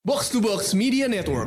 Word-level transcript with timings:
Box 0.00 0.32
to 0.32 0.40
Box 0.40 0.72
Media 0.72 1.04
Network. 1.04 1.44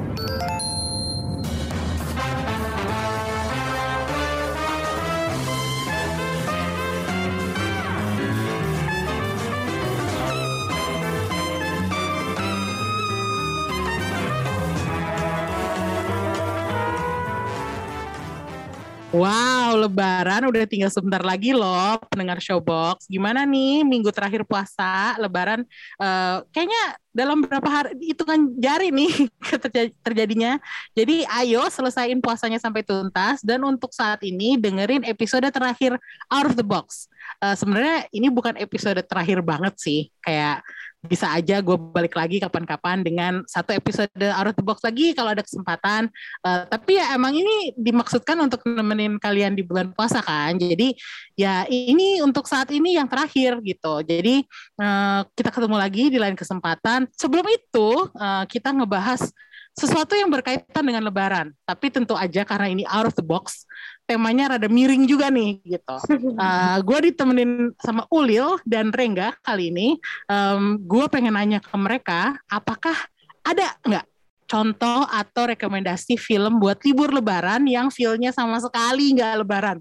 Wow, 19.09 19.81
Lebaran 19.81 20.45
udah 20.45 20.69
tinggal 20.69 20.93
sebentar 20.93 21.25
lagi 21.25 21.57
loh, 21.57 21.97
pendengar 22.05 22.37
Showbox. 22.37 23.09
Gimana 23.09 23.49
nih 23.49 23.81
minggu 23.81 24.13
terakhir 24.13 24.45
puasa, 24.45 25.17
Lebaran? 25.17 25.65
Uh, 25.97 26.45
kayaknya 26.53 27.01
dalam 27.13 27.45
beberapa 27.45 27.69
hari 27.69 27.93
itu 28.01 28.25
kan 28.25 28.49
jari 28.57 28.89
nih 28.89 29.29
terjadinya. 30.05 30.57
Jadi 30.97 31.23
ayo 31.29 31.63
selesaiin 31.69 32.19
puasanya 32.19 32.57
sampai 32.57 32.81
tuntas 32.81 33.45
dan 33.45 33.61
untuk 33.61 33.93
saat 33.93 34.19
ini 34.25 34.57
dengerin 34.57 35.05
episode 35.05 35.45
terakhir 35.53 35.95
Out 36.27 36.49
of 36.51 36.57
the 36.57 36.65
Box. 36.65 37.07
Uh, 37.39 37.53
Sebenarnya 37.53 38.09
ini 38.11 38.27
bukan 38.33 38.57
episode 38.59 38.99
terakhir 39.05 39.39
banget 39.45 39.77
sih, 39.79 40.09
kayak 40.25 40.65
bisa 41.03 41.27
aja 41.35 41.59
gue 41.59 41.75
balik 41.75 42.15
lagi 42.15 42.39
kapan-kapan 42.39 43.03
dengan 43.03 43.43
satu 43.43 43.75
episode 43.75 44.07
out 44.31 44.47
of 44.47 44.55
the 44.55 44.63
box 44.63 44.79
lagi 44.87 45.11
kalau 45.11 45.35
ada 45.35 45.43
kesempatan. 45.43 46.07
Uh, 46.39 46.63
tapi 46.71 46.95
ya 46.95 47.11
emang 47.11 47.35
ini 47.35 47.75
dimaksudkan 47.75 48.39
untuk 48.39 48.63
nemenin 48.63 49.19
kalian 49.19 49.51
di 49.51 49.67
bulan 49.67 49.91
puasa 49.91 50.23
kan. 50.23 50.55
Jadi 50.55 50.95
ya 51.35 51.67
ini 51.67 52.23
untuk 52.23 52.47
saat 52.47 52.71
ini 52.71 52.95
yang 52.95 53.11
terakhir 53.11 53.59
gitu. 53.67 53.99
Jadi 54.07 54.47
uh, 54.79 55.27
kita 55.35 55.51
ketemu 55.51 55.75
lagi 55.75 56.03
di 56.07 56.19
lain 56.23 56.39
kesempatan. 56.39 57.02
Sebelum 57.13 57.45
itu 57.51 57.89
uh, 58.15 58.43
kita 58.47 58.71
ngebahas 58.71 59.33
sesuatu 59.73 60.13
yang 60.13 60.29
berkaitan 60.29 60.85
dengan 60.85 61.01
Lebaran. 61.01 61.49
Tapi 61.65 61.89
tentu 61.89 62.13
aja 62.13 62.45
karena 62.45 62.69
ini 62.69 62.83
out 62.85 63.09
of 63.09 63.17
the 63.17 63.25
box, 63.25 63.65
temanya 64.05 64.55
rada 64.55 64.69
miring 64.69 65.09
juga 65.09 65.33
nih 65.33 65.59
gitu. 65.65 65.97
Uh, 65.97 66.37
eh, 66.45 66.77
gue 66.85 66.99
ditemenin 67.11 67.73
sama 67.81 68.05
Ulil 68.13 68.61
dan 68.69 68.93
Rengga 68.93 69.33
kali 69.41 69.73
ini. 69.73 69.97
Um, 70.29 70.77
gue 70.85 71.09
pengen 71.09 71.33
nanya 71.33 71.57
ke 71.57 71.73
mereka, 71.73 72.37
apakah 72.45 72.95
ada 73.41 73.73
nggak 73.81 74.05
contoh 74.45 75.09
atau 75.09 75.43
rekomendasi 75.49 76.21
film 76.21 76.61
buat 76.61 76.77
libur 76.85 77.09
Lebaran 77.09 77.65
yang 77.65 77.89
filmnya 77.89 78.29
sama 78.29 78.61
sekali 78.61 79.17
nggak 79.17 79.41
Lebaran? 79.41 79.77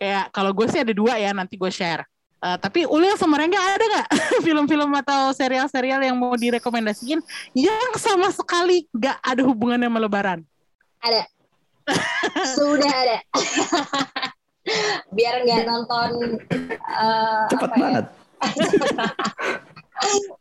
Kayak 0.00 0.32
kalau 0.32 0.56
gue 0.56 0.66
sih 0.72 0.80
ada 0.80 0.96
dua 0.96 1.20
ya, 1.20 1.36
nanti 1.36 1.60
gue 1.60 1.68
share. 1.68 2.08
Uh, 2.46 2.54
tapi 2.62 2.86
Ulil 2.86 3.18
sama 3.18 3.42
Rengga 3.42 3.58
ada 3.58 3.82
nggak 3.82 4.08
film-film 4.46 4.86
atau 5.02 5.34
serial-serial 5.34 5.98
yang 5.98 6.14
mau 6.14 6.30
direkomendasiin 6.38 7.18
yang 7.58 7.90
sama 7.98 8.30
sekali 8.30 8.86
nggak 8.94 9.18
ada 9.18 9.42
hubungannya 9.42 9.90
sama 9.90 9.98
Lebaran? 9.98 10.46
Ada. 11.02 11.26
Sudah 12.54 12.86
ada. 12.86 13.18
Biar 15.10 15.42
nggak 15.42 15.66
nonton. 15.66 16.38
Uh, 16.86 17.50
Cepat 17.50 17.70
ya? 17.74 17.78
banget. 17.82 18.04
Ya? 18.06 18.14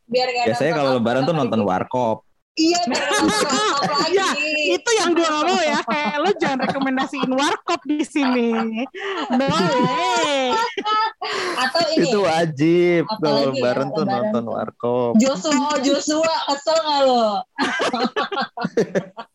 Biar 0.13 0.27
gak 0.29 0.45
Biasanya 0.51 0.73
kalau 0.77 0.91
Lebaran 1.01 1.23
tuh 1.25 1.33
nonton 1.33 1.61
warkop. 1.65 2.24
Iya, 2.55 2.79
ya, 4.15 4.27
itu 4.79 4.89
yang 4.95 5.11
gue 5.11 5.27
gak 5.27 5.43
mau 5.43 5.59
ya. 5.59 5.83
Kayak 5.83 6.15
lo 6.23 6.31
jangan 6.39 6.59
rekomendasiin 6.63 7.27
warkop 7.27 7.83
di 7.83 7.99
sini. 8.07 8.87
No 9.35 9.47
Atau 11.59 11.83
ini. 11.99 12.07
Itu 12.07 12.23
wajib. 12.23 13.11
Kalau 13.19 13.51
lebaran 13.51 13.91
ya, 13.91 13.95
tuh 13.99 14.05
nonton 14.07 14.45
warkop. 14.47 15.11
Joshua, 15.19 15.83
Joshua, 15.83 16.35
kesel 16.47 16.79
gak 16.79 16.99
lo? 17.03 17.43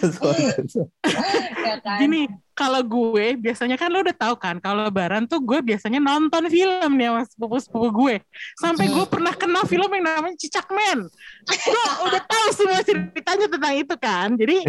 ya 1.68 1.76
kan? 1.84 1.98
Gini, 2.00 2.26
kalau 2.56 2.80
gue 2.84 3.36
biasanya 3.36 3.76
kan 3.80 3.88
lo 3.88 4.00
udah 4.00 4.16
tahu 4.16 4.34
kan, 4.36 4.56
kalau 4.58 4.88
lebaran 4.88 5.24
tuh 5.24 5.40
gue 5.40 5.60
biasanya 5.60 6.00
nonton 6.00 6.48
film 6.48 6.90
nih 6.96 7.08
sama 7.08 7.22
sepupu-sepupu 7.28 7.88
gue. 8.04 8.14
Sampai 8.58 8.88
gue 8.88 9.04
pernah 9.08 9.32
kenal 9.32 9.64
film 9.64 9.88
yang 9.88 10.04
namanya 10.04 10.36
Cicak 10.36 10.68
Men. 10.72 11.08
Gue 11.46 11.84
udah 12.04 12.22
tahu 12.24 12.46
semua 12.56 12.80
ceritanya 12.84 13.46
tentang 13.48 13.74
itu 13.76 13.94
kan. 13.96 14.28
Jadi 14.36 14.64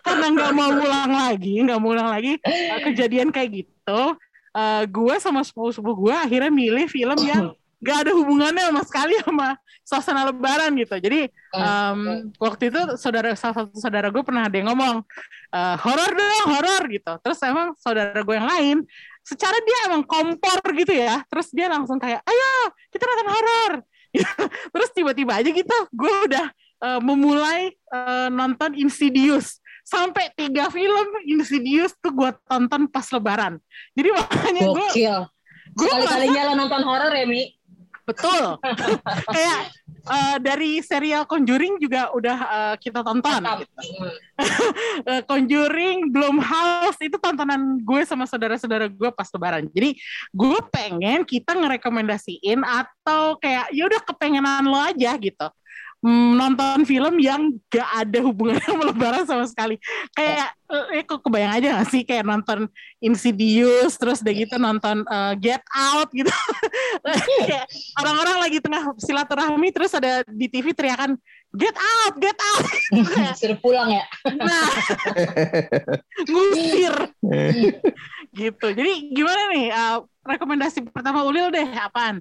karena 0.00 0.26
nggak 0.32 0.52
mau 0.52 0.70
ulang 0.72 1.12
lagi, 1.12 1.54
nggak 1.64 1.78
mau 1.80 1.92
ulang 1.92 2.10
lagi 2.12 2.40
eh, 2.44 2.80
kejadian 2.84 3.28
kayak 3.32 3.64
gitu, 3.64 4.16
uh, 4.54 4.82
gue 4.86 5.14
sama 5.18 5.42
sepupu-sepupu 5.42 6.08
gue 6.08 6.14
akhirnya 6.14 6.50
milih 6.50 6.86
film 6.86 7.18
yang 7.26 7.52
gak 7.84 8.08
ada 8.08 8.12
hubungannya 8.16 8.64
sama 8.72 8.82
sekali 8.88 9.14
sama 9.20 9.48
suasana 9.84 10.22
lebaran 10.32 10.72
gitu. 10.80 10.96
Jadi 10.96 11.28
um, 11.52 12.32
waktu 12.40 12.72
itu 12.72 12.80
saudara 12.96 13.36
salah 13.36 13.62
satu 13.62 13.76
saudara 13.76 14.08
gue 14.08 14.24
pernah 14.24 14.48
ada 14.48 14.56
yang 14.56 14.72
ngomong 14.72 15.04
uh, 15.52 15.76
horor 15.84 16.10
dong, 16.16 16.46
horor 16.56 16.82
gitu. 16.88 17.12
Terus 17.20 17.38
emang 17.44 17.76
saudara 17.76 18.16
gue 18.16 18.34
yang 18.34 18.48
lain 18.48 18.76
secara 19.20 19.56
dia 19.60 19.92
emang 19.92 20.02
kompor 20.08 20.60
gitu 20.72 20.96
ya. 20.96 21.20
Terus 21.28 21.52
dia 21.52 21.68
langsung 21.68 22.00
kayak, 22.00 22.24
"Ayo, 22.24 22.72
kita 22.88 23.04
nonton 23.04 23.28
horor." 23.28 23.72
Terus 24.74 24.90
tiba-tiba 24.94 25.42
aja 25.42 25.50
gitu, 25.50 25.78
gue 25.90 26.14
udah 26.30 26.46
uh, 26.80 27.00
memulai 27.02 27.74
uh, 27.90 28.30
nonton 28.30 28.72
Insidious 28.78 29.58
sampai 29.84 30.32
tiga 30.32 30.72
film 30.72 31.08
Insidious 31.28 31.92
tuh 32.00 32.14
gue 32.14 32.30
tonton 32.48 32.88
pas 32.88 33.04
lebaran. 33.12 33.60
Jadi 33.92 34.08
makanya 34.16 34.62
gue 34.70 34.88
gue 35.74 35.88
kali-kalinya 35.90 36.42
lo 36.50 36.54
nonton 36.54 36.82
horor 36.86 37.10
ya 37.10 37.26
Mi 37.26 37.50
Betul. 38.04 38.60
Kayak 39.34 39.60
uh, 40.04 40.36
dari 40.40 40.84
serial 40.84 41.24
Conjuring 41.24 41.80
juga 41.80 42.12
udah 42.12 42.38
uh, 42.38 42.74
kita 42.76 43.00
tonton. 43.00 43.40
Gitu. 43.64 43.82
Conjuring, 45.30 46.12
Bloom 46.12 46.38
House 46.40 47.00
itu 47.00 47.16
tontonan 47.16 47.80
gue 47.80 48.02
sama 48.04 48.28
saudara-saudara 48.28 48.92
gue 48.92 49.10
pas 49.12 49.28
lebaran. 49.32 49.64
Jadi 49.72 49.96
gue 50.32 50.58
pengen 50.68 51.24
kita 51.24 51.56
ngerekomendasiin 51.56 52.60
atau 52.60 53.40
kayak 53.40 53.72
ya 53.72 53.88
udah 53.88 54.00
kepengenan 54.04 54.68
lo 54.68 54.78
aja 54.80 55.16
gitu 55.16 55.48
nonton 56.04 56.84
film 56.84 57.16
yang 57.16 57.56
gak 57.72 57.88
ada 58.04 58.20
hubungannya 58.20 58.60
sama 58.68 58.84
lebaran 58.92 59.24
sama 59.24 59.44
sekali. 59.48 59.80
Kayak 60.12 60.52
eh, 60.92 61.04
kok 61.08 61.24
kebayang 61.24 61.52
aja 61.56 61.80
gak 61.80 61.88
sih 61.88 62.04
kayak 62.04 62.28
nonton 62.28 62.68
Insidious 63.00 63.96
terus 63.96 64.20
udah 64.20 64.34
gitu 64.36 64.56
nonton 64.60 65.00
uh, 65.08 65.32
Get 65.40 65.64
Out 65.72 66.12
gitu. 66.12 66.28
kayak 67.48 67.64
orang-orang 67.96 68.36
lagi 68.44 68.58
tengah 68.60 68.92
silaturahmi 69.00 69.72
terus 69.72 69.96
ada 69.96 70.20
di 70.28 70.46
TV 70.52 70.76
teriakan 70.76 71.16
Get 71.54 71.78
out, 71.78 72.18
get 72.18 72.34
out. 72.34 72.66
Suruh 73.38 73.54
pulang 73.62 73.86
ya. 73.86 74.02
Nah, 74.26 74.74
ngusir. 76.26 77.14
gitu. 78.34 78.66
Jadi 78.74 79.14
gimana 79.14 79.54
nih 79.54 79.70
uh, 79.70 80.02
rekomendasi 80.26 80.82
pertama 80.90 81.22
Ulil 81.22 81.54
deh 81.54 81.78
apaan? 81.78 82.18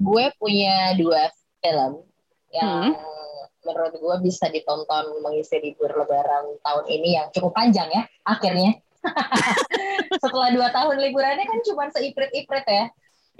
Gue 0.00 0.32
punya 0.40 0.96
dua 0.96 1.28
film 1.60 2.08
yang 2.50 2.94
hmm. 2.94 3.44
menurut 3.66 3.94
gue 3.94 4.16
bisa 4.26 4.50
ditonton 4.50 5.22
mengisi 5.22 5.56
libur 5.62 5.90
lebaran 5.92 6.56
tahun 6.64 6.84
ini 6.90 7.08
yang 7.20 7.26
cukup 7.30 7.54
panjang 7.54 7.88
ya 7.92 8.02
akhirnya 8.26 8.78
setelah 10.22 10.52
dua 10.52 10.68
tahun 10.74 11.00
liburannya 11.00 11.46
kan 11.48 11.60
cuma 11.64 11.88
seiprit-iprit 11.88 12.66
ya 12.68 12.84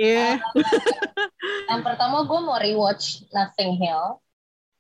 Iya. 0.00 0.41
Yeah. 0.41 0.56
yang 1.69 1.84
pertama 1.84 2.25
gue 2.25 2.41
mau 2.41 2.56
rewatch 2.56 3.28
Nothing 3.37 3.76
Hill. 3.76 4.16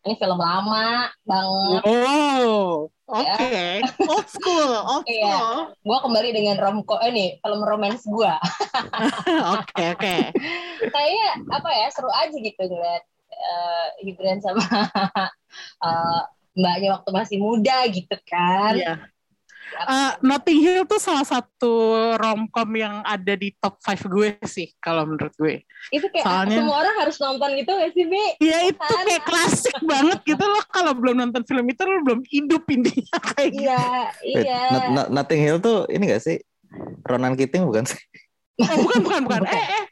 Ini 0.00 0.16
film 0.16 0.40
lama 0.40 1.12
banget. 1.28 1.82
Oh, 1.84 2.88
oke. 3.04 3.20
Okay. 3.20 3.84
Ya. 3.84 4.08
Old 4.08 4.28
school, 4.32 4.72
old 4.80 5.04
iya. 5.04 5.28
school. 5.28 5.56
Iya. 5.68 5.76
Gue 5.84 5.98
kembali 6.00 6.28
dengan 6.32 6.56
romco 6.56 6.96
eh, 7.04 7.12
ini 7.12 7.26
film 7.36 7.60
romance 7.60 8.08
gue. 8.08 8.34
Oke, 9.60 9.82
oke. 9.92 10.16
Kayaknya 10.88 11.28
apa 11.52 11.68
ya 11.68 11.88
seru 11.92 12.08
aja 12.08 12.32
gitu 12.32 12.62
ngeliat 12.64 13.04
uh, 13.32 13.88
hiburan 14.02 14.38
sama 14.42 14.62
uh, 15.82 16.22
mbaknya 16.58 16.98
waktu 16.98 17.10
masih 17.14 17.36
muda 17.38 17.86
gitu 17.88 18.16
kan. 18.26 18.74
Iya. 18.76 18.94
Uh, 19.70 20.12
Notting 20.26 20.58
Hill 20.58 20.82
tuh 20.82 20.98
salah 20.98 21.22
satu 21.22 21.72
romcom 22.18 22.70
yang 22.74 23.06
ada 23.06 23.38
di 23.38 23.54
top 23.54 23.78
5 23.78 24.10
gue 24.10 24.34
sih 24.42 24.74
kalau 24.82 25.06
menurut 25.06 25.30
gue. 25.38 25.62
Itu 25.94 26.10
kayak 26.10 26.26
Soalnya, 26.26 26.58
semua 26.58 26.76
orang 26.82 26.94
harus 26.98 27.16
nonton 27.22 27.50
gitu 27.54 27.70
gak 27.70 27.92
sih, 27.94 28.04
Bi? 28.10 28.24
Iya 28.42 28.58
itu 28.74 28.82
kan? 28.82 29.04
kayak 29.06 29.24
klasik 29.24 29.78
banget 29.90 30.18
gitu 30.26 30.42
loh. 30.42 30.64
Kalau 30.74 30.92
belum 30.98 31.22
nonton 31.22 31.42
film 31.46 31.64
itu 31.70 31.82
lo 31.86 32.02
belum 32.02 32.20
hidup 32.26 32.62
intinya 32.66 33.18
kayak 33.30 33.50
gitu. 33.54 33.70
Iya, 33.70 33.86
iya. 34.26 34.60
Not, 34.90 35.08
Notting 35.14 35.40
Hill 35.40 35.58
tuh 35.62 35.86
ini 35.86 36.04
gak 36.10 36.22
sih? 36.26 36.36
Ronan 37.06 37.38
Keating 37.38 37.62
bukan 37.66 37.86
sih? 37.86 38.00
Eh, 38.58 38.76
bukan, 38.84 39.00
bukan, 39.06 39.20
bukan. 39.26 39.42
Eh, 39.46 39.54
eh, 39.54 39.84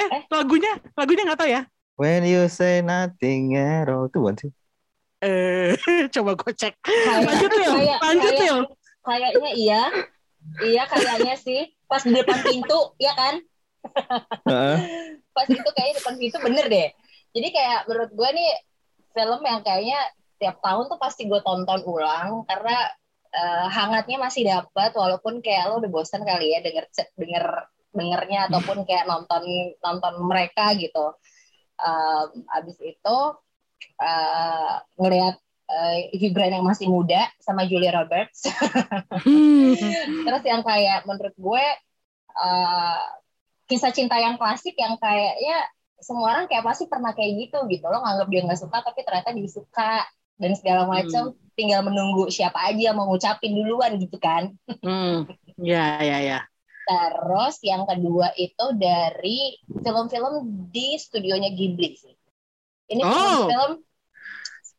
eh, 0.00 0.08
eh, 0.16 0.22
lagunya, 0.32 0.72
lagunya 0.96 1.22
gak 1.28 1.40
tau 1.44 1.48
ya? 1.48 1.62
When 2.00 2.24
you 2.24 2.48
say 2.48 2.80
nothing 2.80 3.60
at 3.60 3.92
all. 3.92 4.08
Itu 4.08 4.24
bukan 4.24 4.36
sih? 4.40 4.50
Eh, 5.20 5.76
coba 6.16 6.32
gue 6.32 6.52
cek. 6.56 6.80
lanjut 7.28 7.52
ya, 7.60 7.96
lanjut 8.00 8.34
ya. 8.40 8.54
Kayaknya 9.04 9.50
iya. 9.52 9.82
Iya 10.64 10.82
kayaknya 10.88 11.36
sih. 11.36 11.68
Pas 11.84 12.00
di 12.00 12.16
depan 12.16 12.40
pintu, 12.40 12.96
ya 12.96 13.12
kan? 13.12 13.44
Pas 15.36 15.44
itu 15.44 15.70
kayaknya 15.76 16.00
depan 16.00 16.16
pintu 16.16 16.36
bener 16.40 16.72
deh. 16.72 16.88
Jadi 17.36 17.48
kayak 17.52 17.84
menurut 17.84 18.10
gue 18.16 18.28
nih 18.32 18.50
film 19.12 19.40
yang 19.44 19.60
kayaknya 19.60 20.00
setiap 20.40 20.56
tahun 20.64 20.88
tuh 20.88 20.96
pasti 20.96 21.28
gue 21.28 21.40
tonton 21.44 21.84
ulang 21.84 22.48
karena 22.48 22.88
uh, 23.36 23.68
hangatnya 23.68 24.16
masih 24.16 24.48
dapat 24.48 24.96
walaupun 24.96 25.44
kayak 25.44 25.68
lo 25.68 25.84
udah 25.84 25.90
bosan 25.92 26.24
kali 26.24 26.56
ya 26.56 26.64
denger 26.64 26.88
denger 27.20 27.44
dengernya 27.92 28.48
ataupun 28.48 28.88
kayak 28.88 29.04
nonton 29.04 29.44
nonton 29.84 30.14
mereka 30.24 30.72
gitu. 30.80 31.12
Um, 31.80 32.44
abis 32.52 32.76
itu 32.84 33.18
uh, 34.00 34.74
ngelihat 35.00 35.36
uh, 35.70 35.96
Hugh 36.12 36.34
Grant 36.34 36.54
yang 36.54 36.66
masih 36.66 36.90
muda 36.90 37.28
sama 37.40 37.64
Julia 37.64 37.94
Roberts. 37.94 38.44
Terus 40.26 40.44
yang 40.44 40.62
kayak 40.66 41.08
menurut 41.08 41.34
gue 41.36 41.64
uh, 42.36 43.02
kisah 43.70 43.94
cinta 43.94 44.18
yang 44.18 44.34
klasik 44.34 44.74
yang 44.74 44.98
kayaknya 44.98 45.70
semua 46.00 46.32
orang 46.32 46.44
kayak 46.50 46.64
pasti 46.64 46.88
pernah 46.88 47.12
kayak 47.12 47.46
gitu 47.46 47.60
gitu 47.68 47.84
lo 47.86 48.00
nganggap 48.02 48.28
dia 48.32 48.40
nggak 48.42 48.60
suka 48.60 48.82
tapi 48.82 49.00
ternyata 49.04 49.30
dia 49.36 49.46
suka 49.52 49.92
dan 50.40 50.56
segala 50.56 50.88
macam 50.88 51.30
hmm. 51.30 51.52
tinggal 51.54 51.84
menunggu 51.84 52.32
siapa 52.32 52.56
aja 52.72 52.90
yang 52.90 52.96
mau 52.96 53.06
ngucapin 53.12 53.52
duluan 53.52 54.00
gitu 54.00 54.16
kan 54.16 54.56
hmm. 54.66 55.28
ya 55.60 56.00
ya 56.00 56.18
ya 56.24 56.38
terus 56.86 57.60
yang 57.62 57.84
kedua 57.86 58.32
itu 58.34 58.66
dari 58.74 59.56
film-film 59.84 60.66
di 60.72 60.96
studionya 60.96 61.52
Ghibli 61.52 61.90
sih 61.94 62.14
ini 62.90 63.02
oh. 63.04 63.46
film 63.46 63.72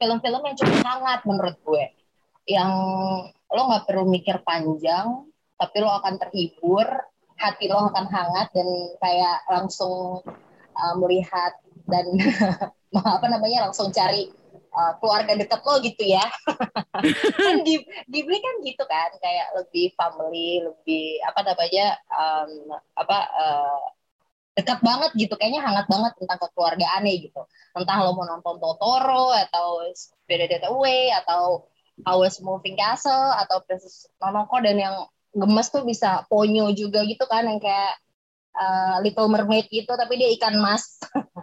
film-film 0.01 0.41
yang 0.43 0.55
cukup 0.57 0.79
hangat 0.81 1.21
menurut 1.29 1.57
gue 1.61 1.85
yang 2.49 2.71
lo 3.31 3.61
nggak 3.69 3.85
perlu 3.85 4.09
mikir 4.09 4.41
panjang 4.41 5.29
tapi 5.55 5.77
lo 5.77 5.93
akan 6.01 6.17
terhibur 6.17 6.89
hati 7.37 7.69
lo 7.69 7.89
akan 7.93 8.05
hangat 8.09 8.49
dan 8.53 8.67
kayak 8.97 9.37
langsung 9.45 10.25
uh, 10.73 10.95
melihat 10.97 11.53
dan 11.85 12.05
apa 13.15 13.25
namanya 13.29 13.69
langsung 13.69 13.93
cari 13.93 14.33
uh, 14.71 14.93
keluarga 14.97 15.35
dekat 15.35 15.61
lo 15.63 15.75
gitu 15.83 16.03
ya. 16.03 16.23
kan 17.45 17.55
di 17.63 17.83
Ghibli 18.07 18.37
kan 18.39 18.55
gitu 18.63 18.83
kan 18.87 19.11
kayak 19.19 19.47
lebih 19.59 19.91
family, 19.95 20.63
lebih 20.63 21.19
apa 21.27 21.39
namanya 21.45 21.87
um, 22.11 22.51
apa 22.95 23.17
uh, 23.35 23.83
dekat 24.55 24.83
banget 24.83 25.11
gitu 25.15 25.33
kayaknya 25.39 25.63
hangat 25.63 25.87
banget 25.87 26.11
tentang 26.19 26.39
kekeluargaannya 26.39 27.13
gitu. 27.23 27.41
Entah 27.75 27.97
lo 28.03 28.15
mau 28.15 28.27
nonton 28.27 28.59
Totoro 28.59 29.31
atau 29.31 29.87
Spirited 29.95 30.63
Away 30.67 31.11
atau 31.23 31.67
Howl's 32.03 32.41
Moving 32.41 32.75
Castle 32.75 33.35
atau 33.37 33.63
Princess 33.63 34.09
Mononoke 34.19 34.59
dan 34.63 34.77
yang 34.79 34.95
gemes 35.31 35.71
tuh 35.71 35.87
bisa 35.87 36.27
ponyo 36.27 36.75
juga 36.75 37.07
gitu 37.07 37.23
kan 37.23 37.47
yang 37.47 37.59
kayak 37.63 37.95
uh, 38.55 38.97
Little 39.03 39.29
Mermaid 39.31 39.67
gitu 39.71 39.91
tapi 39.93 40.19
dia 40.19 40.29
ikan 40.39 40.59
mas. 40.59 40.99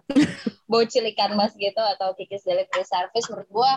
Bocil 0.70 1.08
ikan 1.16 1.32
mas 1.32 1.56
gitu 1.56 1.80
atau 1.80 2.12
Kiki's 2.12 2.44
Delivery 2.44 2.84
Service. 2.84 3.26
Menurut 3.32 3.48
gua 3.48 3.70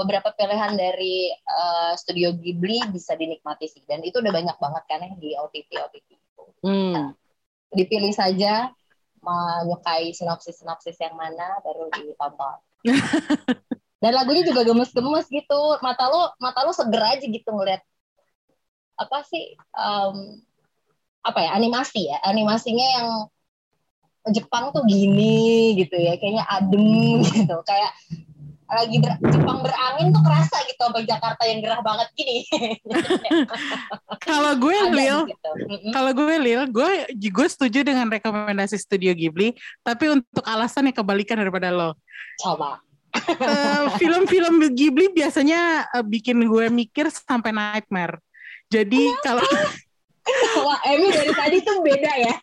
beberapa 0.00 0.32
pilihan 0.32 0.72
dari 0.72 1.28
uh, 1.44 1.92
studio 2.00 2.32
Ghibli 2.32 2.80
bisa 2.92 3.12
dinikmati 3.16 3.68
sih. 3.68 3.84
Dan 3.84 4.00
itu 4.00 4.20
udah 4.20 4.32
banyak 4.32 4.56
banget 4.56 4.82
kan 4.88 5.04
ya 5.04 5.12
di 5.20 5.36
OTT 5.36 5.70
OTT 5.76 6.08
itu 6.16 6.44
hmm. 6.64 6.92
nah, 6.96 7.10
dipilih 7.76 8.12
saja 8.16 8.72
menyukai 9.20 10.16
sinopsis-sinopsis 10.16 10.96
yang 10.96 11.12
mana 11.12 11.60
baru 11.60 11.92
ditonton. 11.92 12.58
Dan 14.00 14.16
lagunya 14.16 14.48
juga 14.48 14.64
gemes-gemes 14.64 15.28
gitu. 15.28 15.60
Mata 15.84 16.08
lo 16.08 16.32
mata 16.40 16.64
lo 16.64 16.72
seger 16.72 17.04
aja 17.04 17.26
gitu 17.28 17.52
ngeliat 17.52 17.84
apa 19.00 19.24
sih 19.24 19.56
um, 19.72 20.40
apa 21.20 21.38
ya 21.44 21.50
animasi 21.56 22.08
ya 22.08 22.18
animasinya 22.24 22.86
yang 22.96 23.08
Jepang 24.30 24.72
tuh 24.72 24.84
gini 24.84 25.72
gitu 25.80 25.96
ya 25.96 26.16
kayaknya 26.20 26.44
adem 26.48 27.24
gitu 27.24 27.56
kayak 27.64 27.92
lagi 28.70 28.96
ber, 29.02 29.12
Jepang 29.34 29.58
berangin 29.66 30.14
tuh 30.14 30.22
kerasa 30.22 30.56
gitu 30.70 30.78
sampai 30.78 31.02
Jakarta 31.02 31.42
yang 31.42 31.58
gerah 31.58 31.82
banget 31.82 32.08
gini. 32.14 32.46
kalau 34.30 34.54
gue 34.54 34.78
Lil, 34.94 35.26
gitu. 35.26 35.50
kalau 35.90 36.10
gue 36.14 36.36
Lil, 36.38 36.62
gue 36.70 36.90
gue 37.10 37.46
setuju 37.50 37.82
dengan 37.82 38.06
rekomendasi 38.06 38.78
Studio 38.78 39.10
Ghibli, 39.10 39.58
tapi 39.82 40.14
untuk 40.14 40.46
alasan 40.46 40.86
yang 40.86 40.96
kebalikan 41.02 41.42
daripada 41.42 41.74
lo. 41.74 41.98
Coba. 42.38 42.78
uh, 43.10 43.90
film-film 43.98 44.70
Ghibli 44.70 45.10
biasanya 45.10 45.90
uh, 45.90 46.04
bikin 46.06 46.46
gue 46.46 46.70
mikir 46.70 47.10
sampai 47.10 47.50
nightmare. 47.50 48.22
Jadi 48.70 49.10
kalau 49.26 49.42
Wah, 50.64 50.80
Emi 50.88 51.08
dari 51.10 51.32
tadi 51.34 51.56
tuh 51.62 51.82
beda 51.82 52.12
ya. 52.20 52.34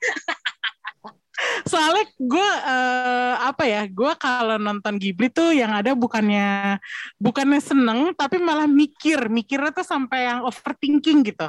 Soalnya 1.69 2.05
gue 2.17 2.49
uh, 2.65 3.35
apa 3.45 3.69
ya, 3.69 3.85
gue 3.85 4.11
kalau 4.17 4.57
nonton 4.57 4.97
Ghibli 4.97 5.29
tuh 5.29 5.53
yang 5.53 5.69
ada 5.69 5.93
bukannya 5.93 6.81
bukannya 7.21 7.61
seneng, 7.61 7.99
tapi 8.17 8.41
malah 8.41 8.65
mikir, 8.65 9.29
mikirnya 9.29 9.69
tuh 9.69 9.85
sampai 9.85 10.25
yang 10.25 10.41
overthinking 10.49 11.21
gitu. 11.29 11.45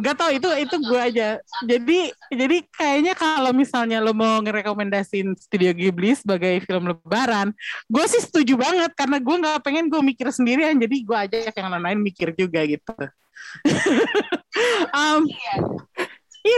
Gak 0.00 0.16
tau 0.16 0.32
itu 0.32 0.48
itu 0.58 0.76
gue 0.80 0.96
aja. 0.96 1.38
Jadi 1.62 2.10
jadi 2.32 2.56
kayaknya 2.72 3.14
kalau 3.14 3.52
misalnya 3.52 4.00
lo 4.00 4.16
mau 4.16 4.40
ngerekomendasin 4.40 5.36
Studio 5.36 5.76
Ghibli 5.76 6.16
sebagai 6.16 6.64
film 6.64 6.90
Lebaran, 6.90 7.52
gue 7.86 8.04
sih 8.08 8.24
setuju 8.24 8.58
banget 8.58 8.96
karena 8.96 9.20
gue 9.22 9.36
nggak 9.44 9.60
pengen 9.60 9.86
gue 9.92 10.00
mikir 10.02 10.26
sendirian, 10.32 10.74
jadi 10.74 10.96
gue 11.04 11.16
aja 11.16 11.36
yang 11.54 11.70
lain 11.70 12.00
mikir 12.02 12.34
juga 12.34 12.64
gitu. 12.66 12.96
um, 15.00 15.26
iya. 15.26 15.54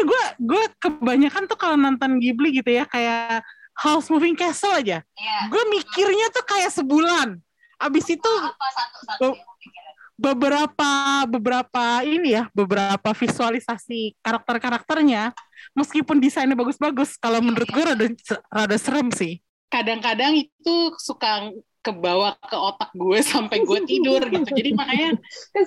gue 0.03 0.25
gue 0.39 0.65
kebanyakan 0.79 1.47
tuh 1.51 1.59
kalau 1.59 1.77
nonton 1.79 2.19
Ghibli 2.23 2.63
gitu 2.63 2.71
ya 2.71 2.87
kayak 2.87 3.43
House 3.79 4.13
Moving 4.13 4.37
Castle 4.37 4.73
aja. 4.73 5.01
Yeah. 5.03 5.43
gue 5.49 5.63
mikirnya 5.73 6.31
tuh 6.31 6.45
kayak 6.47 6.71
sebulan. 6.71 7.41
Abis 7.83 8.07
itu 8.15 8.33
apa, 8.39 8.67
satu, 8.79 8.99
satu 9.09 9.29
beberapa 10.23 10.91
beberapa 11.27 11.85
ini 12.07 12.39
ya 12.39 12.47
beberapa 12.55 13.11
visualisasi 13.11 14.15
karakter 14.23 14.63
karakternya 14.63 15.35
meskipun 15.75 16.23
desainnya 16.23 16.55
bagus-bagus 16.55 17.19
kalau 17.19 17.43
menurut 17.43 17.67
gue 17.67 17.83
rada 17.83 18.07
rada 18.53 18.77
serem 18.79 19.11
sih. 19.11 19.43
Kadang-kadang 19.73 20.37
itu 20.37 20.75
suka 21.01 21.51
kebawa 21.83 22.39
ke 22.39 22.55
otak 22.55 22.95
gue 22.95 23.19
sampai 23.35 23.67
gue 23.67 23.81
tidur 23.85 24.23
gitu. 24.23 24.49
Jadi 24.49 24.71
makanya 24.73 25.11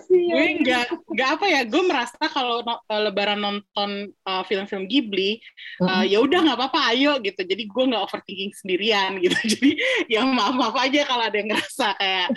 gue 0.10 0.46
nggak 0.64 0.86
nggak 1.12 1.30
apa 1.38 1.46
ya 1.52 1.62
gue 1.68 1.84
merasa 1.84 2.18
kalau 2.32 2.64
no, 2.64 2.80
uh, 2.88 3.02
lebaran 3.04 3.44
nonton 3.44 4.16
uh, 4.24 4.44
film-film 4.48 4.88
Ghibli 4.88 5.38
uh, 5.84 6.08
ya 6.08 6.24
udah 6.24 6.40
nggak 6.48 6.58
apa-apa 6.58 6.96
ayo 6.96 7.20
gitu. 7.20 7.44
Jadi 7.44 7.68
gue 7.68 7.84
nggak 7.92 8.04
overthinking 8.08 8.56
sendirian 8.56 9.20
gitu. 9.24 9.36
Jadi 9.36 9.72
ya 10.08 10.24
maaf 10.24 10.56
maaf 10.56 10.76
aja 10.80 11.04
kalau 11.04 11.24
ada 11.28 11.36
yang 11.36 11.52
ngerasa 11.52 11.88
kayak 12.00 12.28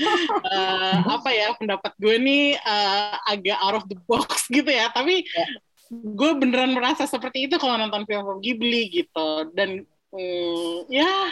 uh, 0.50 0.96
apa 1.14 1.30
ya 1.30 1.54
pendapat 1.54 1.92
gue 2.02 2.16
nih 2.18 2.46
uh, 2.58 3.14
agak 3.30 3.58
out 3.62 3.78
of 3.78 3.86
the 3.86 3.96
box 4.10 4.44
gitu 4.50 4.68
ya. 4.68 4.90
Tapi 4.90 5.22
ya. 5.22 5.46
gue 5.94 6.30
beneran 6.36 6.74
merasa 6.74 7.06
seperti 7.06 7.46
itu 7.46 7.56
kalau 7.62 7.78
nonton 7.78 8.02
film-film 8.04 8.42
Ghibli 8.42 8.90
gitu. 8.90 9.54
Dan 9.54 9.86
mm, 10.10 10.90
ya 10.90 11.30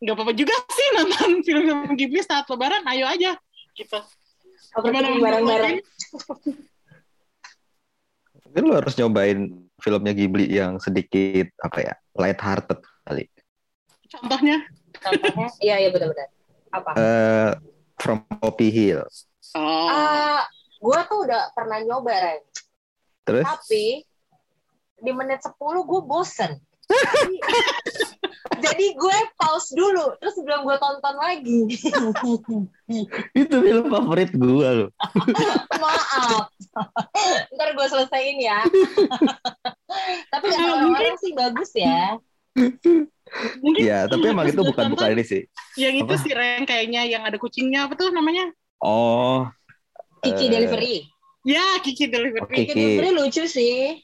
nggak 0.00 0.14
apa-apa 0.16 0.32
juga 0.32 0.56
sih 0.72 0.88
nonton 0.96 1.30
film-film 1.46 1.92
Ghibli 1.94 2.20
saat 2.24 2.48
lebaran 2.48 2.84
ayo 2.88 3.04
aja. 3.06 3.36
Gitu 3.76 4.00
gimana 4.78 5.18
bareng-bareng 5.18 5.82
mungkin 8.46 8.62
lo 8.66 8.74
harus 8.78 8.94
nyobain 8.98 9.40
filmnya 9.78 10.12
Ghibli 10.14 10.46
yang 10.50 10.78
sedikit 10.82 11.50
apa 11.62 11.78
ya 11.82 11.94
light 12.18 12.40
hearted 12.42 12.82
kali. 13.06 13.24
Contohnya? 14.10 14.58
Contohnya? 14.98 15.48
Iya 15.64 15.86
iya 15.86 15.88
benar-benar. 15.94 16.28
Apa? 16.74 16.90
Uh, 16.98 17.50
From 18.02 18.26
Poppy 18.42 18.74
Hill. 18.74 19.06
Oh. 19.54 19.86
uh, 19.86 20.42
gue 20.82 20.98
tuh 21.06 21.18
udah 21.30 21.54
pernah 21.54 21.78
nyoba 21.78 22.10
Ren. 22.10 22.42
Terus? 23.22 23.46
Tapi 23.46 24.02
di 25.00 25.12
menit 25.14 25.46
10 25.46 25.54
gue 25.62 26.00
bosen 26.04 26.58
jadi 28.60 28.86
gue 28.96 29.18
pause 29.36 29.76
dulu 29.76 30.16
terus 30.16 30.36
belum 30.40 30.64
gue 30.64 30.76
tonton 30.80 31.16
lagi 31.20 31.60
itu 33.40 33.56
film 33.60 33.84
favorit 33.92 34.30
gue 34.32 34.68
loh 34.84 34.90
maaf 35.82 36.48
ntar 37.52 37.68
gue 37.76 37.86
selesaiin 37.86 38.38
ya 38.40 38.64
tapi 40.32 40.46
kata 40.48 40.64
orang-orang 40.64 41.16
sih 41.20 41.32
bagus 41.36 41.70
ya 41.76 42.16
Mungkin 43.62 43.86
ya, 43.86 44.10
tapi 44.10 44.26
emang 44.26 44.50
itu 44.50 44.58
bukan 44.58 44.90
bukan 44.90 45.14
ini 45.14 45.22
sih. 45.22 45.46
Yang 45.78 46.02
itu 46.02 46.14
sih 46.26 46.32
Ren 46.34 46.66
kayaknya 46.66 47.06
yang 47.06 47.22
ada 47.22 47.38
kucingnya 47.38 47.86
apa 47.86 47.94
tuh 47.94 48.10
namanya? 48.10 48.50
Oh. 48.82 49.46
Kiki 50.18 50.50
uh, 50.50 50.58
Delivery. 50.58 51.06
Ya, 51.46 51.78
Kiki 51.78 52.10
Delivery. 52.10 52.42
Oh, 52.42 52.50
Kiki. 52.50 52.74
Kiki 52.74 52.74
Delivery 52.74 53.10
lucu 53.14 53.46
sih. 53.46 54.02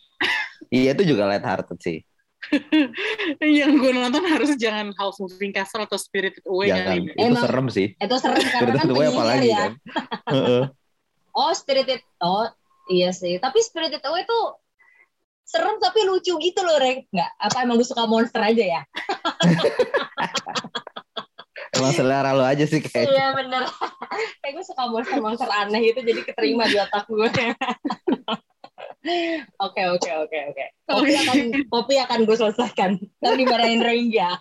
iya, 0.71 0.95
itu 0.95 1.02
juga 1.02 1.26
light 1.26 1.43
hearted 1.43 1.78
sih. 1.83 2.07
yang 3.61 3.79
gue 3.79 3.93
nonton 3.93 4.25
harus 4.26 4.55
jangan 4.59 4.95
House 4.97 5.19
Moving 5.19 5.53
Castle 5.55 5.85
atau 5.85 5.99
Spirited 5.99 6.45
Away 6.47 6.71
jangan. 6.71 6.97
Itu 7.11 7.21
Emang, 7.21 7.43
serem 7.43 7.67
sih. 7.73 7.87
Itu 7.99 8.17
serem 8.19 8.41
karena 8.43 8.75
kan 8.79 8.88
Away 8.91 9.07
apalagi 9.11 9.49
ya. 9.50 9.59
Kan? 9.59 9.73
oh 11.38 11.53
Spirited 11.53 12.00
oh 12.23 12.47
iya 12.91 13.11
sih. 13.11 13.38
Tapi 13.38 13.59
Spirited 13.62 14.03
Away 14.05 14.25
tuh 14.25 14.59
serem 15.47 15.79
tapi 15.79 16.03
lucu 16.07 16.35
gitu 16.38 16.61
loh 16.62 16.79
Rek. 16.79 17.07
Nggak, 17.11 17.31
apa 17.38 17.57
emang 17.62 17.79
gue 17.79 17.88
suka 17.88 18.05
monster 18.07 18.43
aja 18.43 18.65
ya? 18.65 18.83
Emang 21.76 21.93
selera 21.93 22.33
lo 22.33 22.41
aja 22.41 22.65
sih 22.65 22.81
kayak. 22.81 23.05
Iya 23.05 23.37
bener. 23.37 23.69
Kayak 24.41 24.53
gue 24.57 24.65
suka 24.65 24.88
monster-monster 24.88 25.45
aneh 25.45 25.93
itu 25.93 26.00
jadi 26.00 26.25
keterima 26.25 26.65
di 26.73 26.81
otak 26.81 27.05
gue. 27.05 27.29
Oke 29.62 29.83
oke 29.87 30.11
oke 30.26 30.38
oke. 30.50 30.67
Kopi 30.87 31.12
akan 31.19 31.38
kopi 31.66 31.95
akan 31.99 32.19
gue 32.23 32.37
selesaikan. 32.38 32.90
Ntar 33.19 33.35
dimarahin 33.35 33.83
Rengga. 33.83 34.38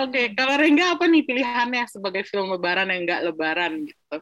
Oke, 0.00 0.32
kalau 0.32 0.54
Rengga 0.56 0.96
apa 0.96 1.04
nih 1.04 1.22
pilihannya 1.28 1.84
sebagai 1.88 2.24
film 2.24 2.48
lebaran 2.48 2.88
yang 2.88 3.04
nggak 3.04 3.22
lebaran 3.28 3.72
gitu? 3.84 4.16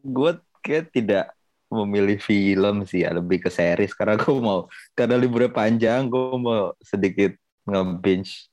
Gue 0.00 0.40
kayak 0.64 0.88
tidak 0.96 1.36
memilih 1.68 2.16
film 2.22 2.88
sih 2.88 3.04
ya 3.04 3.12
lebih 3.12 3.44
ke 3.44 3.50
series 3.52 3.92
karena 3.92 4.14
gue 4.14 4.36
mau 4.38 4.70
karena 4.94 5.18
liburnya 5.18 5.50
panjang 5.50 6.06
gue 6.06 6.38
mau 6.38 6.70
sedikit 6.78 7.34
nge-binge 7.68 8.48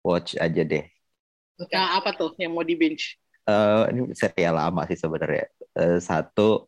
watch 0.00 0.36
aja 0.40 0.62
deh. 0.64 0.84
Nah, 1.60 2.00
apa 2.00 2.16
tuh 2.16 2.32
yang 2.40 2.56
mau 2.56 2.64
di 2.64 2.72
binge? 2.72 3.20
Eh 3.44 3.84
ini 3.92 4.16
serial 4.16 4.56
lama 4.56 4.88
sih 4.88 4.96
sebenarnya. 4.96 5.44
Eh, 5.76 6.00
satu 6.00 6.64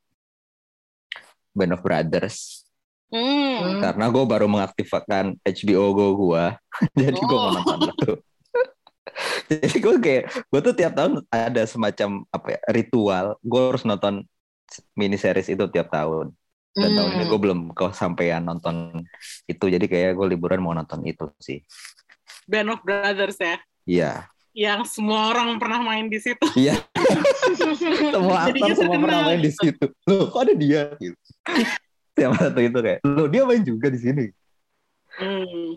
Band 1.57 1.77
of 1.77 1.85
Brothers 1.85 2.69
Hmm. 3.13 3.77
karena 3.79 4.09
gue 4.09 4.25
baru 4.25 4.49
mengaktifkan 4.49 5.37
HBO 5.45 5.93
Go 5.93 6.07
gue, 6.17 6.45
jadi 6.97 7.13
gue 7.15 7.29
mau 7.37 7.53
Oh. 7.53 7.55
nonton 7.55 7.93
itu. 7.93 8.13
jadi 9.53 9.77
gue 9.77 9.95
kayak 10.01 10.25
gue 10.49 10.61
tuh 10.63 10.73
tiap 10.73 10.97
tahun 10.97 11.21
ada 11.29 11.63
semacam 11.69 12.25
apa 12.29 12.47
ya 12.57 12.61
ritual. 12.73 13.37
Gue 13.45 13.61
harus 13.69 13.85
nonton 13.85 14.25
mini 14.93 15.21
series 15.21 15.47
itu 15.47 15.65
tiap 15.69 15.93
tahun. 15.93 16.33
Dan 16.73 16.97
tahun 16.97 17.11
ini 17.21 17.25
gue 17.29 17.37
belum 17.37 17.61
kesampaian 17.77 18.41
nonton 18.41 19.05
itu. 19.45 19.65
Jadi 19.69 19.85
kayak 19.85 20.17
gue 20.17 20.27
liburan 20.33 20.65
mau 20.65 20.73
nonton 20.73 21.05
itu 21.05 21.29
sih. 21.37 21.61
Band 22.49 22.73
of 22.73 22.81
Brothers 22.81 23.37
ya, 23.37 23.61
iya. 23.85 24.13
Yang 24.53 24.97
semua 24.97 25.33
orang 25.33 25.57
pernah 25.57 25.81
main 25.81 26.09
di 26.09 26.17
situ. 26.17 26.45
iya. 26.57 26.81
Semua 28.13 28.49
Jadinya 28.49 28.73
aktor 28.73 28.77
semua 28.81 28.97
terkenal. 28.97 29.05
pernah 29.05 29.21
main 29.29 29.41
di 29.41 29.53
situ. 29.53 29.85
Loh 30.09 30.25
kok 30.29 30.41
ada 30.49 30.55
dia? 30.57 30.83
gitu 30.97 31.17
tiap 32.17 32.33
satu 32.37 32.59
itu 32.61 32.79
kayak 32.79 32.99
loh 33.05 33.27
dia 33.29 33.43
main 33.45 33.63
juga 33.63 33.89
di 33.89 34.01
sini 34.01 34.27
Hmm, 35.13 35.77